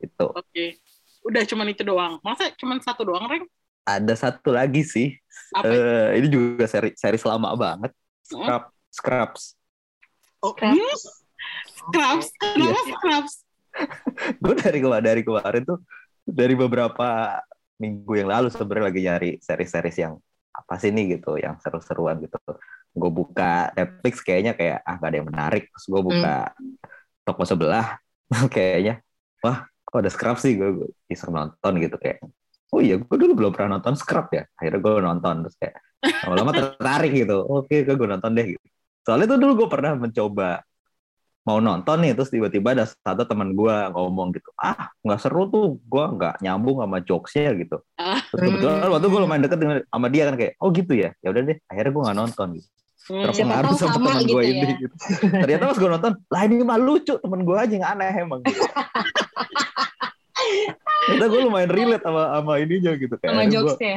itu 0.00 0.26
Oke, 0.32 0.80
udah 1.28 1.44
cuman 1.44 1.68
itu 1.68 1.84
doang. 1.84 2.16
Masa 2.24 2.48
cuman 2.56 2.80
satu 2.80 3.04
doang, 3.04 3.28
Reng? 3.28 3.44
ada 3.84 4.14
satu 4.16 4.48
lagi 4.48 4.80
sih 4.80 5.12
Apa? 5.52 5.68
Eh, 5.68 6.08
ini 6.22 6.32
juga 6.32 6.64
seri 6.64 6.96
series 6.96 7.20
lama 7.28 7.52
banget 7.52 7.92
Scrub 8.24 8.64
Scrubs 8.88 9.42
Oh, 10.40 10.56
hmm? 10.56 10.78
Scrubs? 11.68 12.32
Kenapa 12.40 12.80
Iya. 12.80 12.94
Scrubs? 12.96 13.34
gue 14.42 14.54
dari 14.56 14.78
kemarin 14.80 15.04
dari 15.04 15.20
kemarin 15.20 15.62
tuh 15.68 15.78
dari 16.24 16.54
beberapa 16.56 17.36
minggu 17.76 18.12
yang 18.14 18.32
lalu 18.32 18.48
sebenarnya 18.48 18.86
lagi 18.88 19.00
nyari 19.04 19.30
series-series 19.42 19.96
yang 20.00 20.14
apa 20.54 20.74
sih 20.80 20.88
nih 20.94 21.18
gitu 21.18 21.36
yang 21.36 21.60
seru-seruan 21.60 22.24
gitu 22.24 22.38
gue 22.92 23.10
buka 23.10 23.72
Netflix 23.72 24.20
kayaknya 24.20 24.52
kayak 24.52 24.78
ah 24.84 24.94
gak 25.00 25.08
ada 25.12 25.16
yang 25.20 25.28
menarik. 25.28 25.68
Terus 25.72 25.86
gue 25.88 26.02
buka 26.02 26.34
toko 27.26 27.42
sebelah 27.48 27.98
kayaknya 28.54 29.00
wah 29.40 29.66
kok 29.66 29.98
ada 29.98 30.10
Scrub 30.12 30.38
sih? 30.38 30.56
Gue, 30.56 30.92
iseng 31.08 31.32
nonton 31.32 31.72
gitu 31.80 31.96
kayak 31.96 32.20
oh 32.72 32.80
iya 32.80 32.96
gue 32.96 33.16
dulu 33.20 33.32
belum 33.36 33.52
pernah 33.52 33.76
nonton 33.78 33.96
Scrub 33.96 34.28
ya. 34.32 34.44
Akhirnya 34.56 34.80
gue 34.80 34.92
nonton 35.00 35.34
terus 35.48 35.56
kayak 35.60 35.76
lama-lama 36.28 36.50
tertarik 36.52 37.12
gitu. 37.12 37.42
Oke 37.44 37.84
gue 37.84 38.06
nonton 38.08 38.32
deh. 38.32 38.56
Gitu 38.56 38.66
soalnya 39.02 39.34
tuh 39.34 39.38
dulu 39.38 39.52
gue 39.64 39.68
pernah 39.68 39.92
mencoba 39.98 40.62
mau 41.42 41.58
nonton 41.58 42.06
nih 42.06 42.14
terus 42.14 42.30
tiba-tiba 42.30 42.70
ada 42.70 42.86
satu 42.86 43.26
teman 43.26 43.50
gue 43.50 43.76
ngomong 43.90 44.30
gitu 44.30 44.54
ah 44.54 44.94
nggak 45.02 45.18
seru 45.18 45.50
tuh 45.50 45.82
gue 45.82 46.04
nggak 46.14 46.38
nyambung 46.38 46.78
sama 46.78 47.02
jokesnya 47.02 47.50
gitu. 47.58 47.82
Ah. 47.98 48.22
terus 48.30 48.46
kebetulan 48.46 48.86
waktu 48.86 49.06
gue 49.10 49.20
lumayan 49.26 49.42
deket 49.42 49.58
dengan 49.58 49.78
sama 49.90 50.06
dia 50.06 50.22
kan 50.30 50.34
kayak 50.38 50.54
oh 50.62 50.70
gitu 50.70 50.92
ya? 50.94 51.10
Ya 51.18 51.28
udah 51.34 51.42
deh 51.42 51.58
akhirnya 51.66 51.90
gue 51.90 52.02
nggak 52.06 52.18
nonton 52.22 52.48
gitu. 52.62 52.68
Hmm. 52.70 52.81
Terpengaruh 53.02 53.66
tahu 53.68 53.76
sama, 53.76 53.88
sama 53.88 53.96
teman 54.08 54.14
gitu 54.20 54.32
gue 54.32 54.42
ya. 54.42 54.50
ini 54.52 54.68
gitu. 54.78 54.94
ternyata 55.34 55.64
pas 55.66 55.76
gue 55.76 55.90
nonton 55.90 56.12
lah 56.26 56.42
ini 56.44 56.54
mah 56.60 56.78
lucu 56.78 57.14
temen 57.14 57.40
gue 57.40 57.56
aja 57.56 57.72
yang 57.72 57.86
aneh 57.88 58.12
emang 58.16 58.40
gitu. 58.42 58.62
ternyata 61.02 61.26
gue 61.26 61.40
lumayan 61.42 61.70
relate 61.70 62.02
sama 62.02 62.22
sama 62.32 62.52
ininya 62.58 62.92
gitu 62.94 63.14
kayak 63.16 63.28
Sama 63.28 63.40
akhirnya 63.40 63.58
gua- 63.58 63.70
jokesnya. 63.72 63.96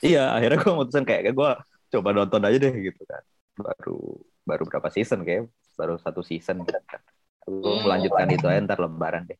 iya 0.00 0.24
akhirnya 0.30 0.58
gue 0.58 0.72
mutusin 0.74 1.04
kayak 1.04 1.22
gue 1.30 1.50
coba 1.90 2.08
nonton 2.10 2.40
aja 2.42 2.58
deh 2.58 2.74
gitu 2.74 3.02
kan 3.02 3.22
baru 3.54 3.98
baru 4.42 4.62
berapa 4.66 4.88
season 4.88 5.22
kayak 5.22 5.48
baru 5.74 5.96
satu 5.96 6.20
season 6.20 6.62
gitu 6.62 6.76
kan 6.82 7.00
gue 7.42 7.72
Hmm. 7.72 7.82
melanjutkan 7.82 8.28
itu 8.30 8.46
aja 8.46 8.60
ntar 8.60 8.78
lebaran 8.78 9.26
deh 9.26 9.38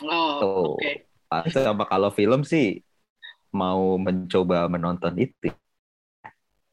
Oh, 0.00 0.40
Tuh. 0.40 0.72
oke. 0.74 1.04
Ah, 1.28 1.44
sama 1.46 1.84
kalau 1.84 2.08
film 2.08 2.40
sih 2.40 2.80
mau 3.52 3.94
mencoba 3.94 4.64
menonton 4.64 5.12
itu 5.14 5.52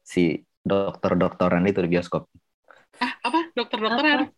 si 0.00 0.47
dokter-dokteran 0.68 1.64
itu 1.64 1.80
di 1.80 1.90
bioskop 1.90 2.28
Ah, 2.98 3.14
apa? 3.22 3.48
Dokter-dokteran? 3.54 4.28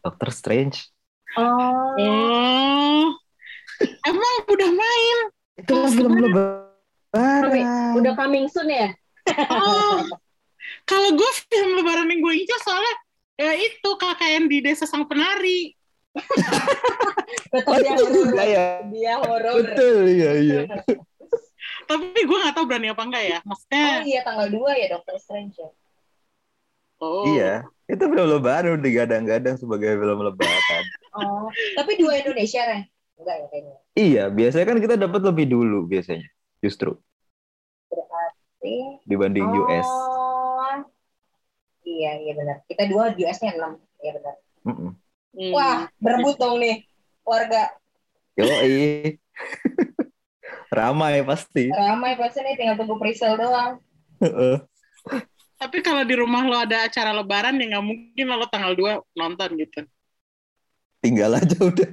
Doctor 0.00 0.28
Strange 0.30 0.90
Oh. 1.36 1.92
Oh. 1.94 3.04
Emang 4.02 4.34
udah 4.48 4.70
main? 4.72 5.18
itu 5.54 5.70
kan 5.70 5.90
film 5.92 6.14
lebaran 6.18 7.42
Udah 7.94 8.12
coming 8.14 8.48
soon 8.48 8.68
ya? 8.68 8.88
Oh. 9.50 10.02
Kalau 10.84 11.12
gue 11.12 11.30
film 11.46 11.76
lebaran 11.76 12.08
yang 12.08 12.20
gue 12.20 12.34
soalnya 12.58 12.94
ya 13.36 13.52
itu 13.54 13.90
KKN 13.92 14.48
di 14.48 14.58
Desa 14.64 14.82
Sang 14.82 15.04
Penari. 15.04 15.76
Betul 17.52 17.70
Oh, 17.70 17.76
dia 17.78 17.94
horor. 17.94 18.34
ya 18.40 18.66
Dia 18.88 19.14
horor. 19.20 19.52
betul 19.62 19.96
iya 20.08 20.30
iya 20.40 20.60
Tapi 21.88 22.20
gue 22.20 22.38
gak 22.44 22.54
tahu 22.54 22.64
berani 22.68 22.92
apa 22.92 23.02
enggak 23.08 23.24
ya. 23.24 23.38
Oh 23.40 23.48
Maksudnya, 23.56 23.86
iya 24.04 24.20
tanggal 24.20 24.48
2 24.52 24.70
ya 24.76 24.86
Doctor 24.92 25.16
Strange 25.16 25.56
ya. 25.56 25.70
oh. 27.00 27.24
iya 27.30 27.52
itu 27.88 28.04
film 28.04 28.26
lebaran 28.28 28.76
udah 28.76 28.84
digadang-gadang 28.84 29.56
sebagai 29.56 29.96
film 29.96 30.20
lebaran 30.20 30.84
Oh, 31.16 31.48
tapi 31.74 31.96
dua 31.96 32.20
Indonesia 32.20 32.60
Ren? 32.68 32.84
Enggak 33.16 33.34
ya 33.40 33.46
kayaknya. 33.48 33.76
iya 33.96 34.24
biasanya 34.28 34.66
kan 34.68 34.78
kita 34.78 34.94
dapat 35.00 35.20
lebih 35.24 35.46
dulu 35.48 35.88
biasanya 35.88 36.28
justru 36.60 37.00
Berarti 37.88 39.00
dibanding 39.08 39.46
oh. 39.48 39.64
US 39.64 39.88
Iya, 41.88 42.20
iya 42.20 42.32
benar. 42.36 42.56
Kita 42.68 42.84
dua 42.84 43.16
US-nya 43.16 43.56
6. 43.56 43.80
Iya 44.04 44.20
benar. 44.20 44.34
Mm-mm. 44.68 44.92
Hmm. 45.32 45.52
Wah, 45.56 45.88
berebut 45.96 46.36
dong 46.36 46.60
nih 46.60 46.84
warga. 47.24 47.72
Yoi. 48.36 49.16
ramai 50.68 51.20
pasti 51.22 51.68
Ramai 51.68 52.14
pasti 52.14 52.38
nih 52.40 52.54
tinggal 52.54 52.76
tunggu 52.76 52.96
presale 52.96 53.36
doang. 53.36 53.80
Heeh. 54.18 54.56
Tapi 55.58 55.78
kalau 55.80 56.02
di 56.02 56.14
rumah 56.14 56.42
lo 56.42 56.54
ada 56.54 56.86
acara 56.86 57.10
lebaran 57.10 57.56
ya 57.56 57.66
nggak 57.68 57.82
mungkin 57.82 58.24
lo 58.28 58.46
tanggal 58.46 58.72
2 58.72 58.98
nonton 59.14 59.50
gitu. 59.56 59.80
tinggal 60.98 61.30
aja 61.32 61.54
udah 61.56 61.90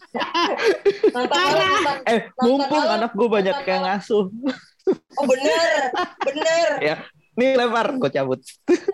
Nonton 1.12 1.36
malam, 1.38 1.68
nonton. 1.76 1.96
eh 2.06 2.20
Nonton 2.24 2.40
mumpung 2.42 2.80
malam, 2.80 2.96
anak 2.96 3.10
gue 3.12 3.28
banyak 3.28 3.52
nonton 3.54 3.68
yang 3.68 3.82
ngasuh 3.84 4.24
Oh 5.14 5.24
bener, 5.28 5.92
bener. 6.24 6.68
nih 7.36 7.50
lempar 7.52 7.88
gue 7.92 8.10
cabut 8.10 8.40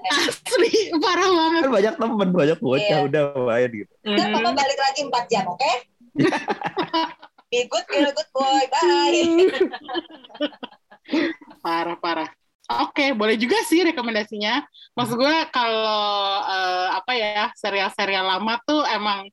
Asli, 0.08 0.70
parah 0.98 1.30
banget. 1.30 1.60
kan 1.62 1.70
banyak 1.70 1.94
temen 1.94 2.28
banyak 2.32 2.58
bocah 2.58 2.98
Iya. 2.98 3.06
udah 3.06 3.22
main 3.44 3.70
gitu 3.70 3.92
Hmm. 4.02 4.18
papa 4.34 4.50
balik 4.50 4.78
lagi 4.80 5.00
4 5.06 5.24
jam, 5.26 5.44
oke? 5.46 5.72
Be 7.50 7.66
good 7.66 7.82
girl, 7.90 8.06
good 8.14 8.30
boy, 8.30 8.62
bye. 8.70 9.26
Parah, 11.66 11.98
parah. 11.98 12.30
Oke, 12.86 13.10
boleh 13.18 13.34
juga 13.34 13.58
sih 13.66 13.82
rekomendasinya. 13.82 14.62
Maksud 14.94 15.18
gue 15.18 15.36
kalau 15.50 16.06
eh, 16.46 16.88
apa 16.94 17.12
ya 17.18 17.50
serial-serial 17.58 18.22
lama 18.22 18.54
tuh 18.62 18.86
emang 18.86 19.26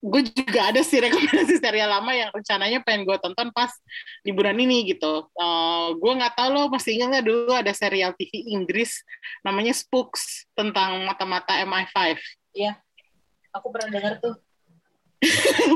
gue 0.00 0.22
juga 0.32 0.72
ada 0.72 0.80
sih 0.80 0.96
rekomendasi 1.04 1.60
serial 1.60 1.92
lama 1.92 2.16
yang 2.16 2.32
rencananya 2.32 2.80
pengen 2.80 3.04
gue 3.04 3.20
tonton 3.20 3.52
pas 3.52 3.68
liburan 4.24 4.56
ini 4.56 4.96
gitu. 4.96 5.28
Eh, 5.28 5.88
gue 6.00 6.12
nggak 6.16 6.40
tahu 6.40 6.48
lo 6.56 6.72
masih 6.72 6.96
ingat 6.96 7.20
nggak 7.20 7.26
dulu 7.28 7.52
ada 7.52 7.76
serial 7.76 8.16
TV 8.16 8.56
Inggris 8.56 9.04
namanya 9.44 9.76
Spooks 9.76 10.48
tentang 10.56 11.04
mata-mata 11.04 11.60
MI5. 11.60 12.16
Aku 13.52 13.68
pernah 13.68 13.92
dengar 13.92 14.16
tuh. 14.24 14.40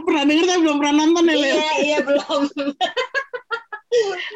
Pernah 0.07 0.25
denger 0.25 0.45
tapi 0.49 0.61
belum 0.65 0.77
pernah 0.81 0.95
nonton 1.05 1.25
ya, 1.29 1.37
Leo? 1.37 1.57
Iya, 1.57 1.73
iya 1.85 1.99
belum. 2.01 2.43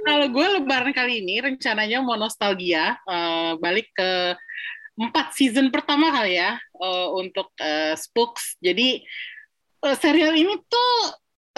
Kalau 0.07 0.27
gue 0.31 0.47
lebaran 0.61 0.93
kali 0.95 1.25
ini 1.25 1.43
rencananya 1.43 1.99
mau 2.05 2.15
nostalgia 2.15 2.95
eh, 2.95 3.53
balik 3.59 3.91
ke 3.97 4.39
empat 4.99 5.35
season 5.35 5.71
pertama 5.71 6.11
kali 6.11 6.39
ya 6.39 6.59
eh, 6.59 7.09
untuk 7.17 7.51
eh, 7.59 7.95
Spooks. 7.99 8.61
Jadi 8.63 9.03
eh, 9.83 9.97
serial 9.99 10.35
ini 10.37 10.55
tuh 10.69 10.93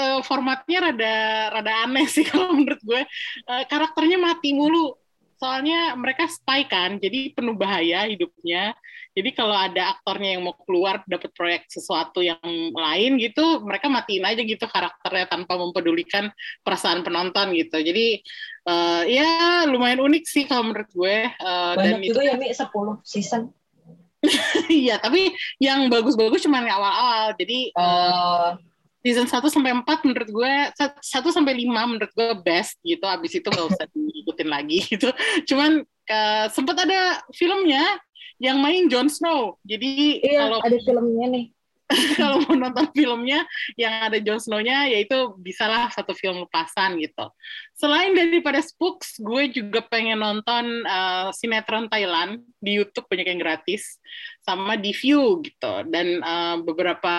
eh, 0.01 0.21
formatnya 0.25 0.93
rada 0.93 1.17
rada 1.61 1.73
aneh 1.85 2.07
sih 2.09 2.25
kalau 2.31 2.57
menurut 2.57 2.81
gue. 2.81 3.03
Eh, 3.45 3.65
karakternya 3.69 4.17
mati 4.17 4.57
mulu 4.57 4.97
soalnya 5.41 5.97
mereka 5.97 6.29
spy 6.29 6.69
kan, 6.69 7.01
jadi 7.01 7.33
penuh 7.33 7.57
bahaya 7.57 8.05
hidupnya. 8.05 8.77
Jadi 9.11 9.35
kalau 9.35 9.57
ada 9.57 9.97
aktornya 9.97 10.39
yang 10.39 10.47
mau 10.47 10.55
keluar 10.55 11.03
dapat 11.09 11.33
proyek 11.35 11.67
sesuatu 11.67 12.21
yang 12.21 12.39
lain 12.71 13.19
gitu, 13.19 13.65
mereka 13.65 13.91
matiin 13.91 14.23
aja 14.23 14.39
gitu 14.39 14.69
karakternya 14.69 15.27
tanpa 15.27 15.57
mempedulikan 15.59 16.31
perasaan 16.63 17.03
penonton 17.03 17.57
gitu. 17.57 17.81
Jadi 17.81 18.23
uh, 18.69 19.03
ya 19.09 19.65
lumayan 19.67 20.05
unik 20.05 20.25
sih 20.29 20.45
kalau 20.47 20.71
menurut 20.71 20.93
gue. 20.93 21.17
Uh, 21.43 21.75
Banyak 21.75 21.99
dan 21.99 22.07
juga 22.07 22.21
itu, 22.23 22.29
ya 22.29 22.35
Mi 22.37 22.53
10 22.53 22.69
season. 23.03 23.43
Iya, 24.69 25.01
tapi 25.01 25.33
yang 25.57 25.89
bagus-bagus 25.89 26.45
cuma 26.45 26.61
awal-awal. 26.61 27.33
Jadi 27.41 27.73
uh, 27.73 28.61
season 29.01 29.27
1 29.27 29.41
sampai 29.49 29.73
4 29.73 30.07
menurut 30.07 30.29
gue 30.29 30.55
1 30.77 31.01
sampai 31.37 31.53
5 31.57 31.91
menurut 31.91 32.13
gue 32.13 32.31
best 32.45 32.77
gitu. 32.85 33.05
Abis 33.05 33.33
itu 33.41 33.49
nggak 33.49 33.69
usah 33.73 33.87
diikutin 33.93 34.49
lagi 34.49 34.79
gitu. 34.93 35.09
Cuman 35.49 35.85
uh, 35.85 36.47
sempat 36.53 36.77
ada 36.85 37.25
filmnya 37.33 37.83
yang 38.41 38.61
main 38.61 38.89
Jon 38.89 39.09
Snow. 39.09 39.61
Jadi 39.65 40.21
iya, 40.25 40.49
kalau 40.49 40.59
ada 40.65 40.79
filmnya 40.81 41.27
nih. 41.29 41.45
kalau 42.21 42.43
mau 42.47 42.55
nonton 42.55 42.87
filmnya 42.95 43.43
yang 43.75 44.07
ada 44.07 44.19
Jon 44.23 44.39
Snow-nya 44.39 44.87
yaitu 44.91 45.35
bisalah 45.43 45.91
satu 45.91 46.15
film 46.15 46.47
lepasan 46.47 46.97
gitu. 47.03 47.27
Selain 47.75 48.15
daripada 48.15 48.63
Spooks, 48.63 49.19
gue 49.19 49.51
juga 49.51 49.83
pengen 49.83 50.23
nonton 50.23 50.87
uh, 50.87 51.35
sinetron 51.35 51.91
Thailand 51.91 52.45
di 52.63 52.79
YouTube 52.79 53.11
banyak 53.11 53.27
yang 53.27 53.41
gratis 53.41 53.99
sama 54.45 54.79
di 54.79 54.95
View 54.95 55.43
gitu. 55.43 55.85
Dan 55.89 56.23
uh, 56.23 56.63
beberapa 56.63 57.13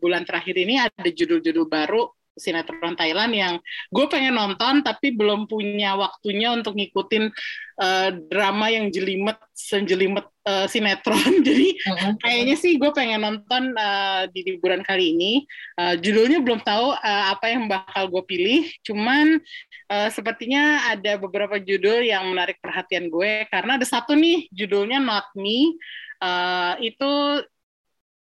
bulan 0.00 0.24
terakhir 0.24 0.56
ini 0.56 0.80
ada 0.80 1.08
judul-judul 1.08 1.66
baru 1.68 2.08
sinetron 2.36 2.94
Thailand 2.94 3.32
yang 3.32 3.54
gue 3.88 4.06
pengen 4.12 4.36
nonton 4.36 4.84
tapi 4.84 5.16
belum 5.16 5.48
punya 5.48 5.96
waktunya 5.96 6.52
untuk 6.52 6.76
ngikutin 6.76 7.32
uh, 7.80 8.08
drama 8.28 8.68
yang 8.68 8.92
jelimet 8.92 9.40
sejelimet 9.56 10.28
uh, 10.46 10.66
sinetron 10.70 11.42
jadi 11.46 11.68
uh-huh. 11.74 12.12
kayaknya 12.22 12.56
sih 12.56 12.78
gue 12.78 12.90
pengen 12.94 13.26
nonton 13.26 13.74
uh, 13.74 14.30
di 14.30 14.46
liburan 14.46 14.80
kali 14.86 15.12
ini. 15.12 15.32
Uh, 15.76 15.98
judulnya 15.98 16.40
belum 16.40 16.62
tahu 16.62 16.94
uh, 16.94 17.24
apa 17.34 17.52
yang 17.52 17.66
bakal 17.66 18.08
gue 18.08 18.22
pilih. 18.24 18.62
Cuman 18.86 19.42
uh, 19.90 20.08
sepertinya 20.08 20.94
ada 20.94 21.18
beberapa 21.18 21.58
judul 21.58 22.06
yang 22.06 22.30
menarik 22.30 22.62
perhatian 22.62 23.10
gue. 23.10 23.44
Karena 23.50 23.76
ada 23.76 23.84
satu 23.84 24.14
nih 24.14 24.46
judulnya 24.54 25.02
Not 25.02 25.28
Me. 25.36 25.76
Uh, 26.16 26.80
itu 26.80 27.44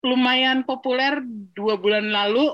lumayan 0.04 0.68
populer 0.68 1.24
dua 1.56 1.80
bulan 1.80 2.12
lalu 2.12 2.52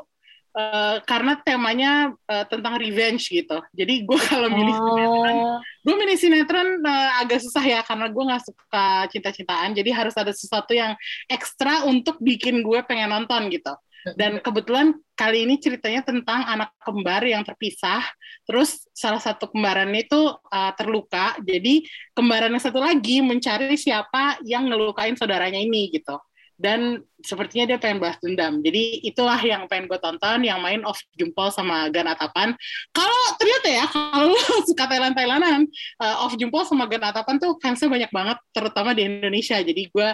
Uh, 0.50 0.98
karena 1.06 1.38
temanya 1.46 2.10
uh, 2.26 2.46
tentang 2.50 2.82
revenge 2.82 3.30
gitu. 3.30 3.62
Jadi 3.70 4.02
gue 4.02 4.20
kalau 4.34 4.50
milih 4.50 4.74
oh. 4.74 4.82
sinetron, 4.82 5.38
gue 5.86 5.96
milih 5.96 6.18
sinetron 6.18 6.70
uh, 6.82 7.22
agak 7.22 7.40
susah 7.46 7.62
ya 7.62 7.80
karena 7.86 8.10
gue 8.10 8.24
nggak 8.26 8.44
suka 8.44 8.88
cinta-cintaan. 9.14 9.78
Jadi 9.78 9.90
harus 9.94 10.18
ada 10.18 10.34
sesuatu 10.34 10.74
yang 10.74 10.98
ekstra 11.30 11.86
untuk 11.86 12.18
bikin 12.18 12.66
gue 12.66 12.82
pengen 12.90 13.14
nonton 13.14 13.54
gitu. 13.54 13.74
Dan 14.16 14.40
kebetulan 14.40 14.96
kali 15.14 15.44
ini 15.44 15.60
ceritanya 15.60 16.02
tentang 16.02 16.42
anak 16.48 16.74
kembar 16.82 17.22
yang 17.28 17.44
terpisah. 17.46 18.02
Terus 18.48 18.88
salah 18.96 19.20
satu 19.20 19.52
kembarannya 19.52 20.08
itu 20.08 20.34
uh, 20.34 20.72
terluka. 20.74 21.38
Jadi 21.46 21.86
kembaran 22.18 22.50
yang 22.50 22.64
satu 22.64 22.82
lagi 22.82 23.22
mencari 23.22 23.76
siapa 23.78 24.42
yang 24.48 24.72
ngelukain 24.72 25.14
saudaranya 25.14 25.62
ini 25.62 25.94
gitu 25.94 26.18
dan 26.60 27.00
sepertinya 27.24 27.76
dia 27.76 27.78
pengen 27.82 28.00
balas 28.00 28.18
dendam. 28.24 28.64
Jadi 28.64 29.04
itulah 29.04 29.40
yang 29.40 29.68
pengen 29.68 29.92
gue 29.92 30.00
tonton, 30.00 30.40
yang 30.44 30.60
main 30.64 30.84
off 30.88 31.00
jempol 31.16 31.52
sama 31.52 31.92
Gan 31.92 32.08
Atapan. 32.08 32.56
Kalau 32.96 33.24
ternyata 33.36 33.68
ya, 33.68 33.86
kalau 33.92 34.36
suka 34.70 34.86
Thailand-Thailandan, 34.88 35.68
uh, 36.00 36.26
off 36.26 36.36
jempol 36.40 36.64
sama 36.64 36.88
Gan 36.88 37.04
Atapan 37.04 37.38
tuh 37.38 37.60
fansnya 37.60 37.92
banyak 37.92 38.12
banget, 38.12 38.38
terutama 38.56 38.96
di 38.96 39.08
Indonesia. 39.08 39.60
Jadi 39.60 39.92
gue 39.92 40.10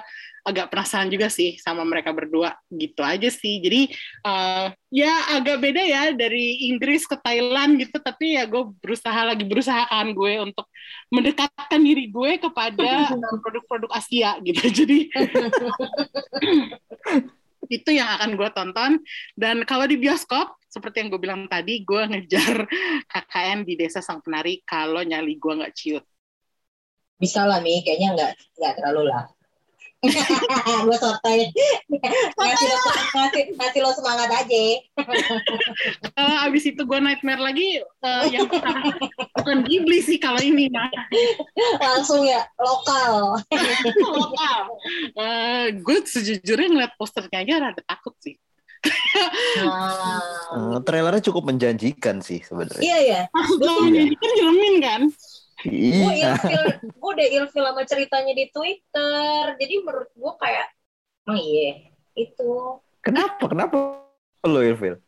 agak 0.45 0.69
penasaran 0.69 1.09
juga 1.09 1.25
sih 1.25 1.57
sama 1.57 1.81
mereka 1.81 2.13
berdua 2.13 2.53
gitu 2.69 3.01
aja 3.01 3.33
sih 3.33 3.57
jadi 3.57 3.89
uh, 4.21 4.69
ya 4.93 5.33
agak 5.33 5.57
beda 5.57 5.81
ya 5.81 6.03
dari 6.13 6.69
Inggris 6.69 7.09
ke 7.09 7.17
Thailand 7.17 7.81
gitu 7.81 7.97
tapi 7.97 8.37
ya 8.37 8.45
gue 8.45 8.69
berusaha 8.77 9.25
lagi 9.25 9.41
berusaha 9.41 9.89
kan 9.89 10.13
gue 10.13 10.33
untuk 10.45 10.69
mendekatkan 11.09 11.81
diri 11.81 12.13
gue 12.13 12.37
kepada 12.37 13.09
produk-produk 13.41 13.89
Asia 13.97 14.37
gitu 14.45 14.69
jadi 14.85 15.09
itu 17.69 17.89
yang 17.93 18.09
akan 18.19 18.37
gue 18.37 18.49
tonton. 18.53 18.91
Dan 19.33 19.65
kalau 19.65 19.85
di 19.89 19.97
bioskop 19.97 20.57
seperti 20.65 21.05
yang 21.05 21.09
gue 21.13 21.21
bilang 21.21 21.41
tadi 21.47 21.81
gue 21.81 22.01
ngejar 22.03 22.67
KKN 23.11 23.63
di 23.63 23.73
desa 23.79 24.03
sang 24.03 24.19
penari 24.19 24.61
kalau 24.67 25.01
nyali 25.01 25.39
gue 25.39 25.53
nggak 25.63 25.73
ciut. 25.75 26.03
Bisa 27.15 27.47
lah 27.47 27.63
Mi. 27.63 27.79
Kayaknya 27.81 28.09
nggak 28.15 28.31
nggak 28.59 28.73
terlalu 28.81 29.03
lah 29.13 29.23
gue 30.87 30.97
sotoy. 30.97 31.39
Ngasih 32.35 33.81
lo 33.81 33.85
lo 33.85 33.91
semangat 33.93 34.29
aja. 34.31 34.63
Uh, 36.17 36.37
abis 36.49 36.73
itu 36.73 36.81
gue 36.81 36.99
nightmare 36.99 37.41
lagi 37.41 37.81
uh, 38.01 38.25
yang 38.29 38.49
bukan 38.49 39.57
Ghibli 39.65 40.01
sih 40.01 40.17
kalau 40.17 40.41
ini 40.41 40.69
nah 40.73 40.89
langsung 41.81 42.25
ya 42.25 42.41
lokal. 42.57 43.37
Lokal. 44.15 44.59
Uh, 45.13 45.65
gue 45.75 45.97
sejujurnya 46.05 46.67
ngeliat 46.71 46.93
posternya 46.97 47.39
aja 47.41 47.53
rada 47.61 47.81
takut 47.85 48.15
sih. 48.21 48.35
Uh, 49.65 50.77
trailernya 50.85 51.23
cukup 51.25 51.49
menjanjikan 51.49 52.21
sih 52.21 52.41
sebenarnya. 52.45 52.81
Iya 52.85 52.97
ya 53.01 53.21
menjanjikan 53.81 54.29
jeremin 54.37 54.75
kan 54.81 55.01
Iya. 55.65 56.37
Gue 56.95 57.09
udah 57.17 57.27
ilfil 57.27 57.65
sama 57.65 57.83
ceritanya 57.83 58.33
di 58.37 58.45
Twitter. 58.53 59.41
Jadi 59.57 59.73
menurut 59.81 60.09
gue 60.13 60.33
kayak, 60.37 60.67
oh 61.29 61.37
iya, 61.37 61.89
itu. 62.13 62.79
Kenapa? 63.01 63.45
Kenapa 63.49 63.77
lo 64.45 64.61
ilfil? 64.61 65.01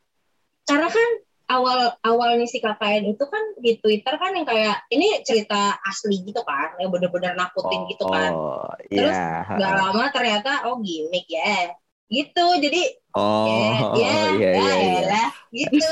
Karena 0.67 0.89
kan 0.91 1.10
awal 1.48 1.96
awalnya 2.04 2.43
si 2.43 2.60
KKN 2.60 3.15
itu 3.15 3.24
kan 3.24 3.43
di 3.63 3.80
Twitter 3.80 4.20
kan 4.20 4.36
yang 4.36 4.43
kayak 4.43 4.84
ini 4.91 5.24
cerita 5.24 5.80
asli 5.86 6.28
gitu 6.28 6.43
kan, 6.43 6.76
yang 6.82 6.91
bener-bener 6.91 7.34
nakutin 7.38 7.88
oh, 7.88 7.88
gitu 7.88 8.06
kan. 8.10 8.32
Oh, 8.36 8.70
Terus 8.91 9.15
yeah. 9.15 9.56
gak 9.56 9.74
lama 9.80 10.06
ternyata 10.12 10.67
oh 10.67 10.84
gimmick 10.84 11.26
ya, 11.32 11.72
gitu. 12.12 12.46
Jadi 12.60 12.82
oh, 13.15 13.48
ya, 13.48 13.56
ya, 13.56 13.72
yeah, 13.96 14.28
yeah, 14.36 14.54
ya, 14.54 14.54
yeah, 14.60 15.02
yeah. 15.08 15.28
gitu. 15.56 15.91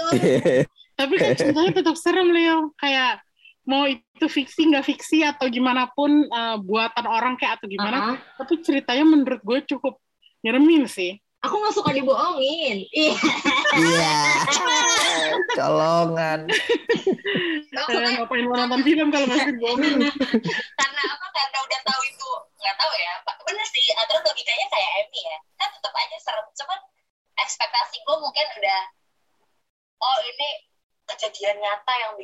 Tapi 0.99 1.13
kan 1.19 1.35
ceritanya 1.35 1.71
tetap 1.75 1.95
serem 1.99 2.31
Leo, 2.31 2.71
kayak 2.79 3.24
mau 3.65 3.89
itu 3.89 4.25
fiksi 4.29 4.69
nggak 4.69 4.85
fiksi 4.85 5.25
atau 5.25 5.49
gimana 5.49 5.89
pun 5.91 6.29
uh, 6.29 6.57
buatan 6.61 7.05
orang 7.09 7.33
kayak 7.35 7.59
atau 7.61 7.67
gimana, 7.67 7.97
uh 7.97 8.05
-huh. 8.13 8.17
tapi 8.41 8.61
ceritanya 8.61 9.05
menurut 9.05 9.41
gue 9.41 9.59
cukup 9.65 9.97
nyeremin 10.45 10.85
sih. 10.85 11.17
Aku 11.45 11.61
nggak 11.61 11.75
suka 11.77 11.91
dibohongin. 11.93 12.77
Iya. 12.95 13.13
Iya. 13.75 14.15
Colongan. 15.53 16.39
Eh, 17.75 18.07
ngapain 18.15 18.47
mau 18.47 18.55
nonton 18.55 18.87
film 18.87 19.11
kalau 19.11 19.27
masih 19.27 19.51
dibohongin? 19.51 20.07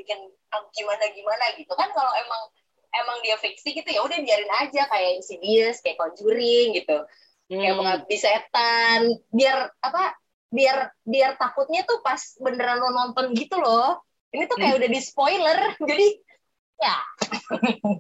bikin 0.01 0.19
gimana 0.73 1.05
gimana 1.13 1.45
gitu 1.55 1.73
kan 1.77 1.89
kalau 1.93 2.11
emang 2.17 2.43
emang 2.91 3.17
dia 3.23 3.37
fiksi 3.39 3.71
gitu 3.71 3.87
ya 3.87 4.01
udah 4.03 4.19
biarin 4.19 4.51
aja 4.59 4.89
kayak 4.89 5.21
Insidious 5.21 5.79
kayak 5.79 6.01
Conjuring 6.01 6.75
gitu 6.75 6.97
hmm. 7.53 7.59
kayak 7.61 7.75
mengabdi 7.77 8.17
setan 8.19 9.01
biar 9.31 9.71
apa 9.79 10.17
biar 10.51 10.91
biar 11.07 11.39
takutnya 11.39 11.87
tuh 11.87 12.03
pas 12.03 12.19
beneran 12.43 12.83
lo 12.83 12.91
nonton 12.91 13.31
gitu 13.31 13.55
loh 13.61 14.03
ini 14.35 14.47
tuh 14.47 14.59
kayak 14.59 14.75
hmm. 14.75 14.79
udah 14.83 14.89
di 14.91 14.99
spoiler 14.99 15.59
jadi 15.89 16.07
ya 16.81 16.97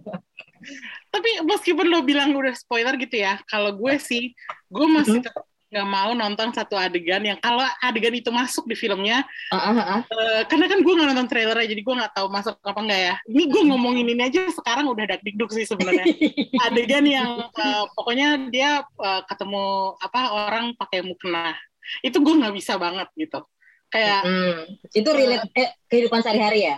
tapi 1.13 1.29
meskipun 1.47 1.87
lo 1.87 2.03
bilang 2.03 2.35
udah 2.35 2.53
spoiler 2.53 2.93
gitu 2.99 3.23
ya 3.23 3.39
kalau 3.47 3.71
gue 3.75 3.95
sih 3.97 4.35
gue 4.67 4.87
masih 4.91 5.23
hmm. 5.23 5.25
tetap 5.25 5.45
nggak 5.71 5.87
mau 5.87 6.11
nonton 6.11 6.51
satu 6.51 6.75
adegan 6.75 7.23
yang 7.23 7.39
kalau 7.39 7.63
adegan 7.79 8.11
itu 8.11 8.27
masuk 8.27 8.67
di 8.67 8.75
filmnya 8.75 9.23
uh, 9.49 9.55
uh, 9.55 9.71
uh. 9.71 10.01
Uh, 10.03 10.41
karena 10.51 10.67
kan 10.67 10.83
gue 10.83 10.93
nggak 10.93 11.09
nonton 11.15 11.27
trailernya 11.31 11.71
jadi 11.71 11.81
gue 11.81 11.95
nggak 11.95 12.11
tahu 12.11 12.27
masuk 12.27 12.59
apa 12.59 12.79
enggak 12.83 13.01
ya. 13.01 13.15
Ini 13.31 13.43
gue 13.47 13.61
ngomongin 13.71 14.07
ini 14.11 14.21
aja 14.27 14.51
sekarang 14.51 14.91
udah 14.91 15.07
dak 15.07 15.23
dikduk 15.23 15.47
sih 15.55 15.63
sebenarnya. 15.63 16.03
Adegan 16.67 17.07
yang 17.07 17.47
uh, 17.47 17.83
pokoknya 17.95 18.51
dia 18.51 18.83
uh, 18.99 19.23
ketemu 19.23 19.95
apa 20.03 20.51
orang 20.51 20.75
pakai 20.75 21.07
mukena. 21.07 21.55
Itu 22.03 22.19
gue 22.19 22.35
nggak 22.35 22.53
bisa 22.53 22.75
banget 22.75 23.07
gitu. 23.15 23.39
Kayak 23.87 24.21
hmm. 24.27 24.61
itu 24.91 25.09
relate 25.09 25.47
uh, 25.47 25.59
eh, 25.63 25.71
kehidupan 25.87 26.19
sehari-hari 26.19 26.67
ya? 26.67 26.75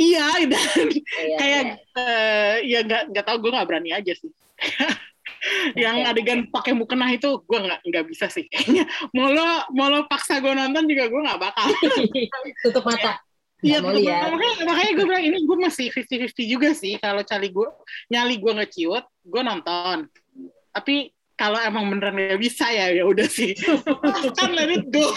Iya 0.00 0.26
dan 0.52 0.86
iya, 0.88 1.36
kayak 1.36 1.62
iya. 1.66 1.74
Uh, 1.92 2.54
ya 2.64 2.78
nggak 2.86 3.02
nggak 3.12 3.24
tahu 3.28 3.36
gue 3.44 3.50
nggak 3.52 3.68
berani 3.68 3.90
aja 3.92 4.12
sih 4.16 4.32
yang 5.82 6.04
adegan 6.04 6.48
pakai 6.52 6.76
mukena 6.76 7.08
itu 7.12 7.40
gue 7.44 7.58
nggak 7.58 7.80
nggak 7.86 8.04
bisa 8.08 8.26
sih 8.28 8.46
kayaknya 8.48 8.84
mau 9.16 9.32
lo 9.32 9.64
mau 9.72 9.88
lo 9.88 10.04
paksa 10.06 10.38
gue 10.40 10.52
nonton 10.52 10.84
juga 10.86 11.08
gue 11.08 11.20
nggak 11.20 11.40
bakal 11.40 11.66
tutup 12.66 12.84
mata 12.86 13.18
Iya, 13.60 13.84
betul. 13.84 14.08
lihat. 14.08 14.32
makanya, 14.32 14.56
makanya 14.72 14.92
gue 14.96 15.04
bilang 15.04 15.24
ini 15.28 15.38
gue 15.44 15.58
masih 15.60 15.86
50-50 15.92 16.48
juga 16.48 16.72
sih. 16.72 16.96
Kalau 16.96 17.20
cali 17.20 17.52
gue, 17.52 17.68
nyali 18.08 18.40
gue 18.40 18.52
ngeciut, 18.56 19.04
gue 19.04 19.42
nonton. 19.44 20.08
Tapi 20.72 21.12
kalau 21.36 21.60
emang 21.60 21.84
beneran 21.92 22.16
gak 22.16 22.40
bisa 22.40 22.72
ya, 22.72 22.88
ya 22.88 23.04
udah 23.04 23.28
sih. 23.28 23.52
kan 24.32 24.56
let 24.56 24.72
it 24.72 24.88
go. 24.88 25.12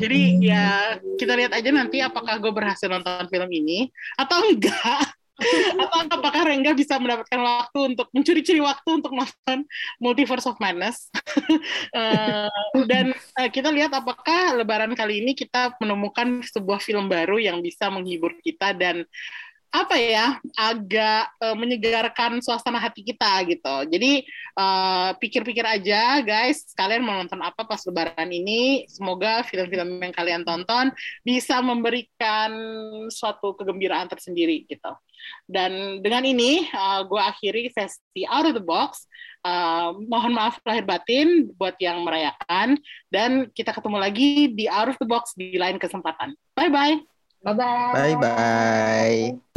Jadi 0.00 0.40
ya 0.44 0.96
kita 1.16 1.36
lihat 1.36 1.52
aja 1.56 1.70
nanti 1.72 2.00
apakah 2.00 2.40
gue 2.40 2.52
berhasil 2.52 2.88
nonton 2.88 3.28
film 3.28 3.50
ini 3.52 3.92
atau 4.16 4.40
enggak. 4.44 5.19
Atau 5.80 5.98
apakah 6.20 6.42
Rengga 6.46 6.72
bisa 6.76 7.00
mendapatkan 7.00 7.40
waktu 7.40 7.78
untuk 7.94 8.06
mencuri-curi 8.12 8.60
waktu 8.60 8.90
untuk 8.90 9.12
nonton 9.16 9.58
Multiverse 9.98 10.46
of 10.48 10.60
Madness. 10.60 11.08
Eh, 11.90 12.82
dan 12.86 13.10
eh, 13.12 13.50
kita 13.50 13.68
lihat 13.74 13.90
apakah 13.90 14.54
Lebaran 14.54 14.94
kali 14.94 15.22
ini 15.22 15.34
kita 15.34 15.74
menemukan 15.82 16.40
sebuah 16.46 16.78
film 16.78 17.10
baru 17.10 17.42
yang 17.42 17.58
bisa 17.60 17.90
menghibur 17.90 18.38
kita 18.40 18.72
dan 18.74 19.02
apa 19.70 19.94
ya 19.94 20.38
agak 20.58 21.30
eh, 21.38 21.56
menyegarkan 21.56 22.42
suasana 22.42 22.82
hati 22.82 23.06
kita 23.06 23.46
gitu. 23.46 23.76
Jadi 23.86 24.26
eh, 24.58 25.10
pikir-pikir 25.22 25.62
aja 25.62 26.18
guys, 26.20 26.74
kalian 26.74 27.06
mau 27.06 27.14
nonton 27.14 27.38
apa 27.38 27.62
pas 27.62 27.80
Lebaran 27.86 28.30
ini? 28.30 28.84
Semoga 28.90 29.46
film-film 29.46 30.02
yang 30.02 30.14
kalian 30.14 30.42
tonton 30.42 30.90
bisa 31.22 31.62
memberikan 31.62 32.50
suatu 33.08 33.54
kegembiraan 33.54 34.10
tersendiri 34.10 34.66
gitu. 34.66 34.90
Dan 35.46 36.00
dengan 36.00 36.24
ini 36.24 36.66
uh, 36.70 37.04
gue 37.04 37.20
akhiri 37.20 37.70
sesi 37.70 38.24
Out 38.26 38.50
of 38.50 38.54
the 38.56 38.64
Box. 38.64 39.06
Uh, 39.40 39.96
mohon 40.04 40.36
maaf 40.36 40.60
lahir 40.68 40.84
batin 40.84 41.48
buat 41.56 41.72
yang 41.80 42.04
merayakan 42.04 42.76
dan 43.08 43.48
kita 43.56 43.72
ketemu 43.72 43.96
lagi 43.96 44.52
di 44.52 44.68
Out 44.68 44.92
of 44.92 45.00
the 45.00 45.08
Box 45.08 45.32
di 45.32 45.56
lain 45.56 45.80
kesempatan. 45.80 46.36
Bye 46.52 46.68
bye. 46.68 47.00
Bye 47.40 47.56
bye. 47.56 47.92
Bye 47.96 48.16
bye. 48.20 49.49